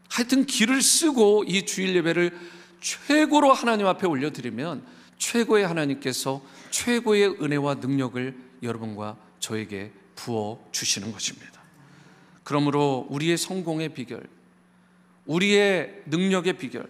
하여튼 0.08 0.46
길을 0.46 0.80
쓰고 0.80 1.44
이 1.46 1.66
주일 1.66 1.94
예배를 1.96 2.36
최고로 2.80 3.52
하나님 3.52 3.86
앞에 3.86 4.06
올려드리면 4.06 4.82
최고의 5.18 5.66
하나님께서 5.66 6.42
최고의 6.70 7.42
은혜와 7.42 7.74
능력을 7.74 8.34
여러분과 8.62 9.18
저에게 9.40 9.92
부어 10.14 10.58
주시는 10.72 11.12
것입니다. 11.12 11.60
그러므로 12.42 13.06
우리의 13.10 13.36
성공의 13.36 13.90
비결, 13.90 14.26
우리의 15.26 16.02
능력의 16.06 16.54
비결, 16.54 16.86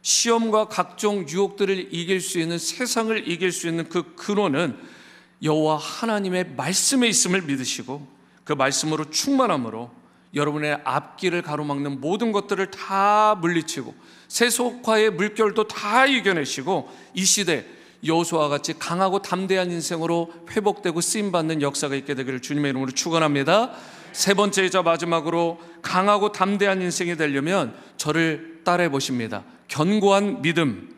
시험과 0.00 0.68
각종 0.68 1.28
유혹들을 1.28 1.92
이길 1.92 2.22
수 2.22 2.38
있는 2.38 2.56
세상을 2.56 3.28
이길 3.28 3.52
수 3.52 3.68
있는 3.68 3.88
그 3.90 4.14
근원은 4.14 4.96
여호와 5.42 5.76
하나님의 5.76 6.54
말씀에 6.56 7.08
있음을 7.08 7.42
믿으시고 7.42 8.06
그 8.44 8.52
말씀으로 8.52 9.10
충만함으로 9.10 9.90
여러분의 10.34 10.80
앞길을 10.84 11.42
가로막는 11.42 12.00
모든 12.00 12.32
것들을 12.32 12.70
다 12.70 13.36
물리치고 13.40 13.94
세속화의 14.28 15.10
물결도 15.10 15.68
다 15.68 16.06
이겨내시고 16.06 16.90
이 17.14 17.24
시대 17.24 17.64
여호수아와 18.04 18.48
같이 18.48 18.78
강하고 18.78 19.22
담대한 19.22 19.70
인생으로 19.70 20.32
회복되고 20.50 21.00
쓰임 21.00 21.32
받는 21.32 21.62
역사가 21.62 21.94
있게 21.96 22.14
되기를 22.14 22.40
주님의 22.40 22.70
이름으로 22.70 22.92
축원합니다. 22.92 23.72
세 24.12 24.34
번째이자 24.34 24.82
마지막으로 24.82 25.58
강하고 25.82 26.32
담대한 26.32 26.82
인생이 26.82 27.16
되려면 27.16 27.74
저를 27.96 28.60
따라해 28.64 28.90
보십니다. 28.90 29.44
견고한 29.68 30.42
믿음. 30.42 30.94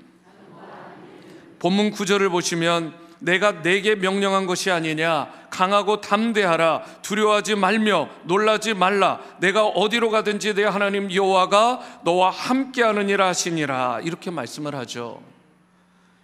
본문 1.58 1.90
구절을 1.90 2.28
보시면 2.30 3.07
내가 3.20 3.62
내게 3.62 3.94
명령한 3.94 4.46
것이 4.46 4.70
아니냐 4.70 5.28
강하고 5.50 6.00
담대하라 6.00 6.84
두려워하지 7.02 7.56
말며 7.56 8.08
놀라지 8.24 8.74
말라 8.74 9.20
내가 9.40 9.66
어디로 9.66 10.10
가든지 10.10 10.54
내 10.54 10.64
하나님 10.64 11.12
여호와가 11.12 12.00
너와 12.04 12.30
함께하느니라 12.30 13.26
하시니라 13.28 14.00
이렇게 14.02 14.30
말씀을 14.30 14.74
하죠. 14.76 15.22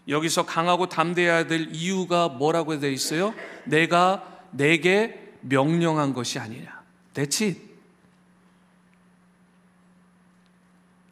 여기서 0.07 0.45
강하고 0.45 0.89
담대해야 0.89 1.47
될 1.47 1.69
이유가 1.75 2.29
뭐라고 2.29 2.79
되어 2.79 2.91
있어요? 2.91 3.35
내가 3.65 4.23
내게 4.51 5.33
명령한 5.41 6.13
것이 6.13 6.39
아니냐. 6.39 6.83
It. 7.17 7.61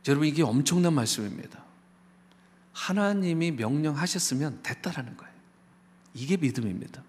여러분 0.08 0.26
이게 0.26 0.42
엄청난 0.42 0.92
말씀입니다. 0.92 1.62
하나님이 2.72 3.52
명령하셨으면 3.52 4.62
됐다라는 4.62 5.16
거예요. 5.16 5.31
이게 6.14 6.36
믿음입니다. 6.36 7.02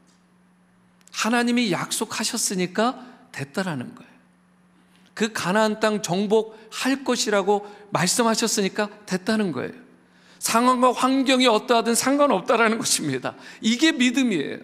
하나님이 1.12 1.72
약속하셨으니까 1.72 3.06
됐다라는 3.32 3.96
거예요. 3.96 4.14
그 5.14 5.32
가나안 5.32 5.80
땅 5.80 6.02
정복할 6.02 7.04
것이라고 7.04 7.70
말씀하셨으니까 7.92 8.90
됐다는 9.06 9.52
거예요. 9.52 9.72
상황과 10.40 10.92
환경이 10.92 11.48
어떠하든 11.48 11.96
상관없다라는 11.96 12.78
것입니다. 12.80 13.36
이게 13.62 13.92
믿음이에요. 13.92 14.60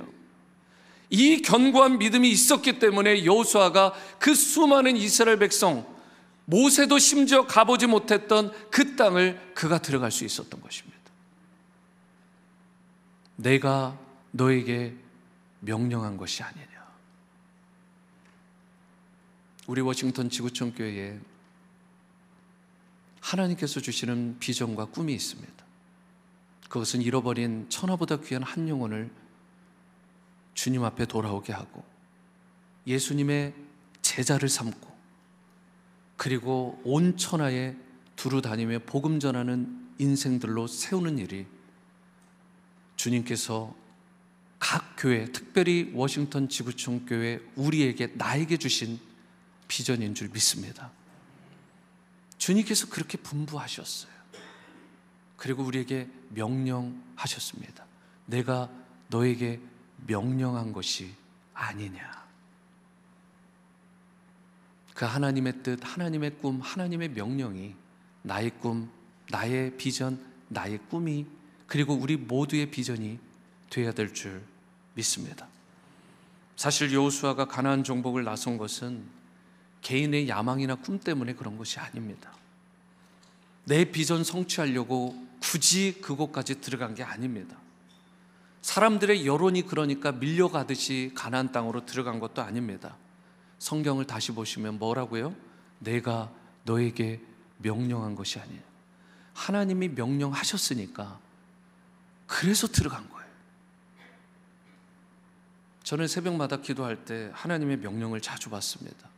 이 1.12 1.42
견고한 1.42 1.98
믿음이 1.98 2.30
있었기 2.30 2.80
때문에 2.80 3.26
여호수아가 3.26 3.94
그 4.20 4.36
수많은 4.36 4.98
이스라엘 4.98 5.40
백성 5.40 5.86
모세도 6.46 6.98
심지어 6.98 7.46
가보지 7.46 7.88
못했던 7.88 8.52
그 8.72 8.96
땅을 8.96 9.54
그가 9.54 9.80
들어갈 9.80 10.12
수 10.12 10.26
있었던 10.26 10.62
것입니다. 10.62 11.00
내가 13.36 13.98
너에게 14.32 14.96
명령한 15.62 16.18
것이 16.18 16.44
아니냐. 16.44 16.68
우리 19.68 19.82
워싱턴 19.82 20.30
지구촌 20.30 20.74
교회에 20.74 21.20
하나님께서 23.22 23.80
주시는 23.80 24.38
비전과 24.40 24.86
꿈이 24.86 25.14
있습니다. 25.14 25.66
그것은 26.70 27.02
잃어버린 27.02 27.70
천하보다 27.70 28.22
귀한 28.22 28.44
한 28.44 28.68
영혼을 28.70 29.12
주님 30.54 30.84
앞에 30.84 31.06
돌아오게 31.06 31.54
하고 31.54 31.84
예수님의 32.86 33.54
제자를 34.02 34.50
삼고 34.50 34.90
그리고 36.18 36.80
온 36.84 37.18
천하에 37.18 37.76
두루 38.16 38.42
다니며 38.42 38.80
복음 38.86 39.20
전하는 39.20 39.90
인생들로 40.00 40.68
세우는 40.68 41.18
일이 41.18 41.48
주님께서 42.96 43.74
각 44.60 44.96
교회, 44.98 45.26
특별히 45.32 45.90
워싱턴 45.94 46.50
지구촌 46.50 47.06
교회 47.06 47.40
우리에게 47.56 48.08
나에게 48.16 48.58
주신 48.58 49.00
비전인 49.68 50.14
줄 50.14 50.30
믿습니다. 50.30 50.92
주님께서 52.38 52.90
그렇게 52.90 53.18
분부하셨어요. 53.18 54.12
그리고 55.38 55.64
우리에게 55.64 56.10
명령하셨습니다. 56.30 57.86
내가 58.26 58.70
너에게 59.08 59.62
명령한 60.06 60.74
것이 60.74 61.14
아니냐. 61.54 62.28
그 64.94 65.06
하나님의 65.06 65.64
뜻, 65.64 65.80
하나님의 65.82 66.40
꿈, 66.42 66.60
하나님의 66.60 67.10
명령이 67.10 67.74
나의 68.22 68.52
꿈, 68.60 68.92
나의 69.30 69.78
비전, 69.78 70.22
나의 70.50 70.80
꿈이 70.90 71.26
그리고 71.68 71.94
우리 71.94 72.18
모두의 72.18 72.70
비전이 72.70 73.20
되어야 73.70 73.94
될 73.94 74.14
줄 74.14 74.44
믿습니다. 75.00 75.48
사실 76.56 76.94
여호수아가 76.94 77.46
가나안 77.46 77.84
정복을 77.84 78.24
나선 78.24 78.58
것은 78.58 79.04
개인의 79.82 80.28
야망이나 80.28 80.76
꿈 80.76 81.00
때문에 81.00 81.34
그런 81.34 81.58
것이 81.58 81.80
아닙니다. 81.80 82.32
내 83.66 83.86
비전 83.86 84.24
성취하려고 84.24 85.16
굳이 85.42 86.02
그곳까지 86.02 86.60
들어간 86.60 86.96
게 86.96 87.04
아닙니다. 87.04 87.56
사람들의 88.62 89.26
여론이 89.26 89.68
그러니까 89.68 90.12
밀려가듯이 90.12 91.12
가나안 91.16 91.52
땅으로 91.52 91.86
들어간 91.86 92.20
것도 92.20 92.42
아닙니다. 92.42 92.98
성경을 93.60 94.06
다시 94.06 94.34
보시면 94.34 94.80
뭐라고요? 94.80 95.34
내가 95.80 96.30
너에게 96.64 97.22
명령한 97.60 98.16
것이 98.16 98.40
아니에요. 98.40 98.62
하나님이 99.34 99.90
명령하셨으니까 99.90 101.20
그래서 102.28 102.68
들어간 102.68 103.08
거예요. 103.10 103.19
저는 105.90 106.08
새벽마다 106.08 106.58
기도할 106.62 107.04
때 107.04 107.32
하나님의 107.34 107.78
명령을 107.78 108.22
자주 108.22 108.52
받습니다. 108.52 109.10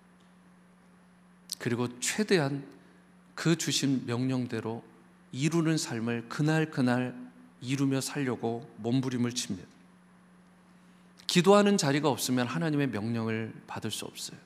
그리고 1.60 2.00
최대한 2.00 2.66
그 3.36 3.58
주신 3.58 4.06
명령대로 4.06 4.82
이루는 5.34 5.78
삶을 5.78 6.30
그날 6.30 6.72
그날 6.72 7.14
이루며 7.60 8.00
살려고 8.00 8.74
몸부림을 8.78 9.34
칩니다. 9.34 9.68
기도하는 11.28 11.76
자리가 11.76 12.08
없으면 12.08 12.48
하나님의 12.48 12.88
명령을 12.88 13.54
받을 13.68 13.92
수 13.92 14.06
없어요. 14.06 14.40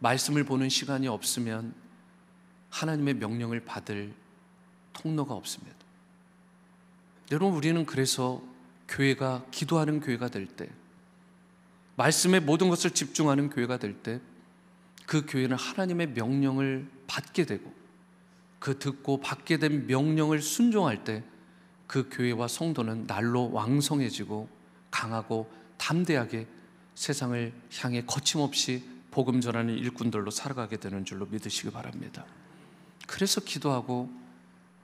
말씀을 0.00 0.42
보는 0.42 0.70
시간이 0.70 1.06
없으면 1.06 1.72
하나님의 2.70 3.14
명령을 3.14 3.64
받을 3.64 4.12
통로가 4.92 5.34
없습니다. 5.34 5.76
여러분, 7.30 7.56
우리는 7.56 7.86
그래서 7.86 8.42
교회가 8.88 9.46
기도하는 9.52 10.00
교회가 10.00 10.28
될 10.28 10.48
때, 10.48 10.68
말씀에 11.96 12.40
모든 12.40 12.68
것을 12.68 12.90
집중하는 12.90 13.50
교회가 13.50 13.78
될 13.78 13.94
때, 14.02 14.20
그 15.06 15.26
교회는 15.26 15.56
하나님의 15.56 16.08
명령을 16.08 16.88
받게 17.06 17.44
되고, 17.44 17.72
그 18.58 18.78
듣고 18.78 19.20
받게 19.20 19.58
된 19.58 19.86
명령을 19.86 20.40
순종할 20.40 21.04
때, 21.04 21.24
그 21.86 22.08
교회와 22.10 22.48
성도는 22.48 23.06
날로 23.06 23.52
왕성해지고 23.52 24.48
강하고 24.90 25.52
담대하게 25.76 26.46
세상을 26.94 27.52
향해 27.80 28.02
거침없이 28.06 28.88
복음 29.10 29.40
전하는 29.40 29.76
일꾼들로 29.76 30.30
살아가게 30.30 30.78
되는 30.78 31.04
줄로 31.04 31.26
믿으시기 31.26 31.70
바랍니다. 31.70 32.24
그래서 33.06 33.42
기도하고 33.42 34.10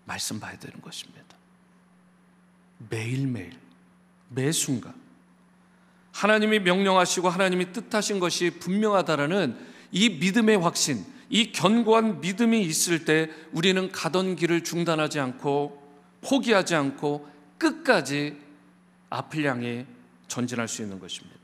말씀 0.04 0.38
봐야 0.38 0.58
되는 0.58 0.80
것입니다. 0.82 1.24
매일매일, 2.90 3.58
매 4.28 4.52
순간. 4.52 4.94
하나님이 6.18 6.58
명령하시고 6.58 7.28
하나님이 7.28 7.70
뜻하신 7.70 8.18
것이 8.18 8.50
분명하다라는 8.58 9.56
이 9.92 10.08
믿음의 10.10 10.56
확신, 10.56 11.04
이 11.30 11.52
견고한 11.52 12.20
믿음이 12.20 12.60
있을 12.62 13.04
때 13.04 13.30
우리는 13.52 13.92
가던 13.92 14.34
길을 14.34 14.64
중단하지 14.64 15.20
않고 15.20 15.80
포기하지 16.22 16.74
않고 16.74 17.28
끝까지 17.58 18.36
앞을 19.10 19.44
향해 19.44 19.86
전진할 20.26 20.66
수 20.66 20.82
있는 20.82 20.98
것입니다. 20.98 21.38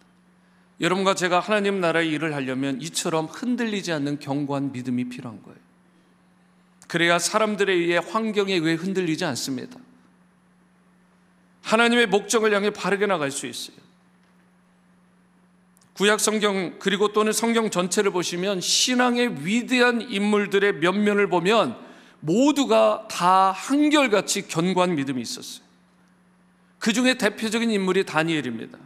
여러분과 0.81 1.15
제가 1.15 1.39
하나님 1.39 1.81
나라의 1.81 2.11
일을 2.11 2.35
하려면 2.35 2.81
이처럼 2.83 3.27
흔들리지 3.27 3.93
않는 3.93 4.19
견고한 4.19 4.73
믿음이 4.73 5.09
필요한 5.09 5.41
거예요. 5.45 5.59
그래야 6.89 7.21
사람들에 7.21 7.73
의해 7.73 7.99
환경에 7.99 8.55
의해 8.55 8.75
흔들리지 8.75 9.25
않습니다. 9.25 9.79
하나님의 11.63 12.09
목적을 12.09 12.53
향해 12.53 12.71
바르게 12.71 13.07
나갈 13.07 13.31
수 13.31 13.47
있어요. 13.47 13.84
구약 15.95 16.21
성경 16.21 16.79
그리고 16.79 17.13
또는 17.13 17.33
성경 17.33 17.71
전체를 17.71 18.11
보시면 18.11 18.61
신앙의 18.61 19.47
위대한 19.47 20.03
인물들의 20.03 20.75
면면을 20.75 21.29
보면 21.29 21.77
모두가 22.21 23.07
다 23.11 23.53
한결같이 23.53 24.49
견고한 24.49 24.97
믿음이 24.97 25.23
있었어요. 25.23 25.65
그 26.79 26.93
중에 26.93 27.15
대표적인 27.15 27.71
인물이 27.71 28.05
다니엘입니다. 28.05 28.79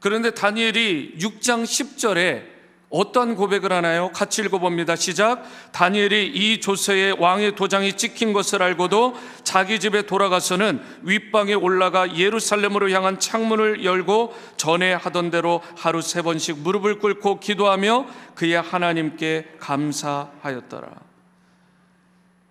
그런데 0.00 0.32
다니엘이 0.32 1.16
6장 1.18 1.64
10절에 1.64 2.51
어떤 2.92 3.34
고백을 3.36 3.72
하나요? 3.72 4.10
같이 4.12 4.42
읽어봅니다. 4.42 4.96
시작. 4.96 5.44
다니엘이 5.72 6.26
이 6.28 6.60
조세의 6.60 7.16
왕의 7.18 7.56
도장이 7.56 7.96
찍힌 7.96 8.34
것을 8.34 8.62
알고도 8.62 9.14
자기 9.44 9.80
집에 9.80 10.02
돌아가서는 10.02 10.82
윗방에 11.00 11.54
올라가 11.54 12.14
예루살렘으로 12.18 12.90
향한 12.90 13.18
창문을 13.18 13.82
열고 13.82 14.34
전에 14.58 14.92
하던 14.92 15.30
대로 15.30 15.62
하루 15.74 16.02
세 16.02 16.20
번씩 16.20 16.58
무릎을 16.58 16.98
꿇고 16.98 17.40
기도하며 17.40 18.06
그의 18.34 18.60
하나님께 18.60 19.54
감사하였더라. 19.58 20.90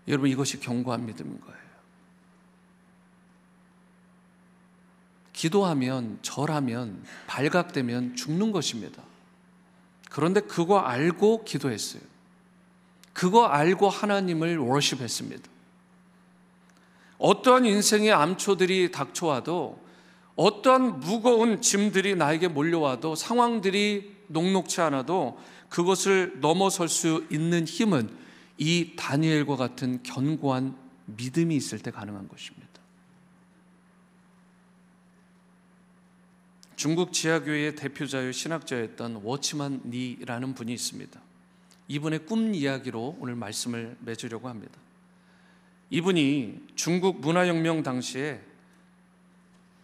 여러분 0.08 0.28
이것이 0.28 0.60
견고한 0.60 1.06
믿음인 1.06 1.40
거예요. 1.40 1.62
기도하면 5.34 6.18
절하면 6.24 7.04
발각되면 7.28 8.16
죽는 8.16 8.52
것입니다. 8.52 9.04
그런데 10.12 10.42
그거 10.42 10.80
알고 10.80 11.46
기도했어요. 11.46 12.02
그거 13.14 13.46
알고 13.46 13.90
하나님을 13.90 14.58
워십했습니다. 14.58 15.50
어떠한 17.18 17.66
인생의 17.66 18.12
암초들이 18.12 18.92
닥쳐와도 18.92 19.80
어떠한 20.36 21.00
무거운 21.00 21.62
짐들이 21.62 22.16
나에게 22.16 22.50
몰려와도 22.50 23.16
상황들이 23.16 24.18
녹록치 24.28 24.82
않아도 24.82 25.40
그것을 25.70 26.40
넘어설 26.42 26.90
수 26.90 27.26
있는 27.32 27.66
힘은 27.66 28.10
이 28.58 28.94
다니엘과 28.98 29.56
같은 29.56 30.04
견고한 30.04 30.76
믿음이 31.06 31.56
있을 31.56 31.80
때 31.80 31.90
가능한 31.90 32.28
것입니다. 32.28 32.68
중국 36.82 37.14
지하교회의 37.14 37.76
대표자요 37.76 38.32
신학자였던 38.32 39.18
워치만 39.18 39.82
니라는 39.86 40.56
분이 40.56 40.74
있습니다. 40.74 41.22
이분의 41.88 42.26
꿈 42.26 42.56
이야기로 42.56 43.18
오늘 43.20 43.36
말씀을 43.36 43.98
맺으려고 44.00 44.50
합니다. 44.50 44.80
이분이 45.92 46.70
중국 46.74 47.22
문화혁명 47.22 47.84
당시에 47.84 48.42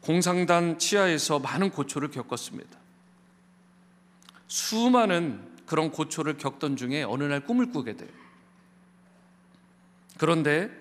공상단 0.02 0.80
치하에서 0.80 1.38
많은 1.38 1.70
고초를 1.70 2.10
겪었습니다. 2.10 2.80
수많은 4.48 5.40
그런 5.68 5.92
고초를 5.92 6.40
겪던 6.40 6.78
중에 6.78 7.04
어느 7.04 7.26
날 7.26 7.46
꿈을 7.46 7.72
꾸게 7.72 7.96
돼요. 7.96 8.10
그런데 10.18 10.72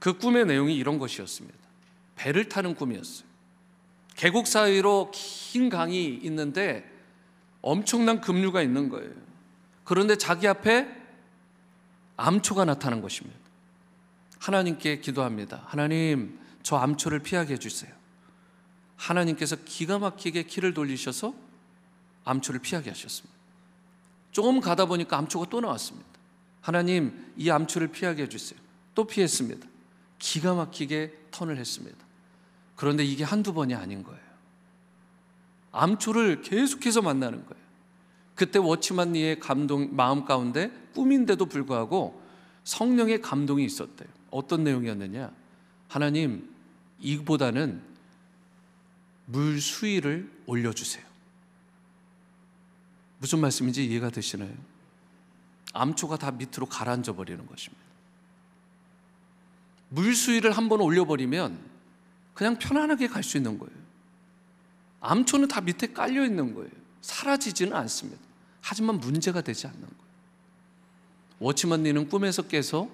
그 0.00 0.18
꿈의 0.18 0.46
내용이 0.46 0.74
이런 0.76 0.98
것이었습니다. 0.98 1.56
배를 2.16 2.48
타는 2.48 2.74
꿈이었어요. 2.74 3.29
계곡 4.20 4.46
사이로 4.46 5.10
긴 5.14 5.70
강이 5.70 6.20
있는데 6.24 6.84
엄청난 7.62 8.20
급류가 8.20 8.60
있는 8.60 8.90
거예요. 8.90 9.14
그런데 9.82 10.14
자기 10.14 10.46
앞에 10.46 10.86
암초가 12.18 12.66
나타난 12.66 13.00
것입니다. 13.00 13.40
하나님께 14.38 15.00
기도합니다. 15.00 15.62
하나님, 15.64 16.38
저 16.62 16.76
암초를 16.76 17.20
피하게 17.20 17.54
해주세요. 17.54 17.90
하나님께서 18.96 19.56
기가 19.64 19.98
막히게 19.98 20.42
키를 20.42 20.74
돌리셔서 20.74 21.32
암초를 22.24 22.60
피하게 22.60 22.90
하셨습니다. 22.90 23.34
조금 24.32 24.60
가다 24.60 24.84
보니까 24.84 25.16
암초가 25.16 25.46
또 25.48 25.62
나왔습니다. 25.62 26.06
하나님, 26.60 27.32
이 27.38 27.48
암초를 27.48 27.88
피하게 27.88 28.24
해주세요. 28.24 28.60
또 28.94 29.06
피했습니다. 29.06 29.66
기가 30.18 30.52
막히게 30.52 31.28
턴을 31.30 31.56
했습니다. 31.56 32.09
그런데 32.80 33.04
이게 33.04 33.24
한두 33.24 33.52
번이 33.52 33.74
아닌 33.74 34.02
거예요. 34.02 34.18
암초를 35.70 36.40
계속해서 36.40 37.02
만나는 37.02 37.44
거예요. 37.44 37.62
그때 38.34 38.58
워치만니의 38.58 39.38
감동, 39.38 39.94
마음 39.94 40.24
가운데 40.24 40.70
꿈인데도 40.94 41.44
불구하고 41.44 42.22
성령의 42.64 43.20
감동이 43.20 43.66
있었대요. 43.66 44.08
어떤 44.30 44.64
내용이었느냐? 44.64 45.30
하나님, 45.88 46.54
이보다는 47.00 47.82
물 49.26 49.60
수위를 49.60 50.32
올려주세요. 50.46 51.04
무슨 53.18 53.40
말씀인지 53.40 53.84
이해가 53.84 54.08
되시나요? 54.08 54.54
암초가 55.74 56.16
다 56.16 56.30
밑으로 56.30 56.64
가라앉아 56.64 57.12
버리는 57.12 57.46
것입니다. 57.46 57.84
물 59.90 60.14
수위를 60.14 60.52
한번 60.52 60.80
올려버리면 60.80 61.79
그냥 62.40 62.58
편안하게 62.58 63.08
갈 63.08 63.22
수 63.22 63.36
있는 63.36 63.58
거예요. 63.58 63.74
암초는 65.02 65.48
다 65.48 65.60
밑에 65.60 65.92
깔려 65.92 66.24
있는 66.24 66.54
거예요. 66.54 66.70
사라지지는 67.02 67.76
않습니다. 67.76 68.18
하지만 68.62 68.98
문제가 68.98 69.42
되지 69.42 69.66
않는 69.66 69.82
거예요. 69.82 69.94
워치먼니는 71.38 72.08
꿈에서 72.08 72.40
깨서 72.40 72.88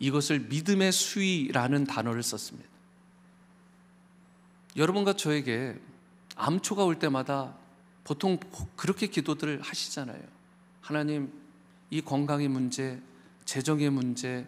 이것을 0.00 0.40
믿음의 0.40 0.90
수위라는 0.90 1.84
단어를 1.84 2.24
썼습니다. 2.24 2.68
여러분과 4.74 5.12
저에게 5.12 5.80
암초가 6.34 6.84
올 6.84 6.98
때마다 6.98 7.54
보통 8.02 8.40
그렇게 8.74 9.06
기도들을 9.06 9.62
하시잖아요. 9.62 10.20
하나님, 10.80 11.32
이 11.90 12.00
건강의 12.00 12.48
문제, 12.48 13.00
재정의 13.44 13.90
문제, 13.90 14.44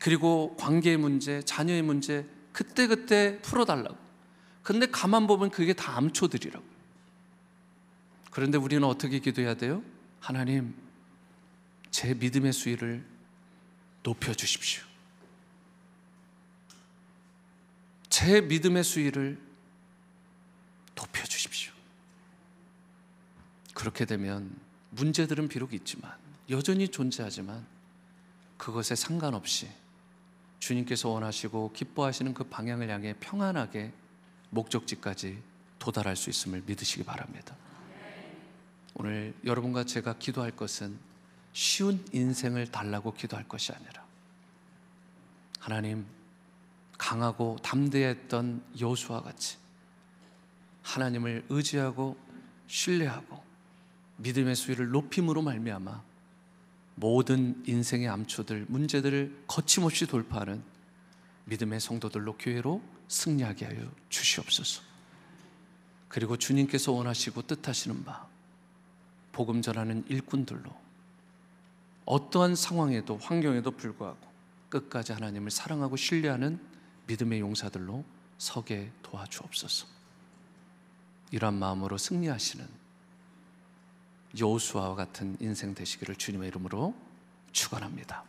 그리고 0.00 0.56
관계의 0.58 0.96
문제, 0.96 1.42
자녀의 1.42 1.82
문제, 1.82 2.26
그때그때 2.56 3.38
풀어달라고. 3.42 3.98
근데 4.62 4.86
가만 4.86 5.26
보면 5.26 5.50
그게 5.50 5.74
다 5.74 5.98
암초들이라고. 5.98 6.64
그런데 8.30 8.56
우리는 8.56 8.82
어떻게 8.82 9.18
기도해야 9.18 9.54
돼요? 9.56 9.82
하나님, 10.20 10.74
제 11.90 12.14
믿음의 12.14 12.54
수위를 12.54 13.04
높여주십시오. 14.02 14.82
제 18.08 18.40
믿음의 18.40 18.84
수위를 18.84 19.38
높여주십시오. 20.94 21.74
그렇게 23.74 24.06
되면 24.06 24.50
문제들은 24.92 25.48
비록 25.48 25.74
있지만, 25.74 26.10
여전히 26.48 26.88
존재하지만, 26.88 27.66
그것에 28.56 28.94
상관없이 28.94 29.68
주님께서 30.58 31.08
원하시고 31.08 31.72
기뻐하시는 31.72 32.34
그 32.34 32.44
방향을 32.44 32.88
향해 32.90 33.14
평안하게 33.20 33.92
목적지까지 34.50 35.42
도달할 35.78 36.16
수 36.16 36.30
있음을 36.30 36.62
믿으시기 36.66 37.04
바랍니다. 37.04 37.54
오늘 38.94 39.34
여러분과 39.44 39.84
제가 39.84 40.14
기도할 40.18 40.52
것은 40.52 40.98
쉬운 41.52 42.04
인생을 42.12 42.70
달라고 42.70 43.14
기도할 43.14 43.46
것이 43.46 43.72
아니라 43.72 44.04
하나님 45.58 46.06
강하고 46.96 47.58
담대했던 47.62 48.62
여수와 48.80 49.22
같이 49.22 49.58
하나님을 50.82 51.44
의지하고 51.48 52.16
신뢰하고 52.68 53.42
믿음의 54.18 54.54
수위를 54.54 54.90
높임으로 54.90 55.42
말미암아 55.42 56.02
모든 56.96 57.62
인생의 57.66 58.08
암초들, 58.08 58.66
문제들을 58.68 59.44
거침없이 59.46 60.06
돌파하는 60.06 60.62
믿음의 61.44 61.78
성도들로 61.78 62.36
교회로 62.38 62.82
승리하게 63.08 63.66
하여 63.66 63.92
주시옵소서. 64.08 64.82
그리고 66.08 66.36
주님께서 66.36 66.92
원하시고 66.92 67.42
뜻하시는 67.42 68.04
바 68.04 68.26
복음 69.32 69.60
전하는 69.60 70.04
일꾼들로 70.08 70.70
어떠한 72.06 72.56
상황에도 72.56 73.18
환경에도 73.18 73.72
불구하고 73.72 74.26
끝까지 74.70 75.12
하나님을 75.12 75.50
사랑하고 75.50 75.96
신뢰하는 75.96 76.58
믿음의 77.06 77.40
용사들로 77.40 78.04
서게 78.38 78.90
도와주옵소서. 79.02 79.86
이러한 81.30 81.58
마음으로 81.58 81.98
승리하시는 81.98 82.66
여호수아와 84.38 84.94
같은 84.94 85.36
인생 85.40 85.74
되시기를 85.74 86.16
주님의 86.16 86.48
이름으로 86.48 86.94
축원합니다. 87.52 88.24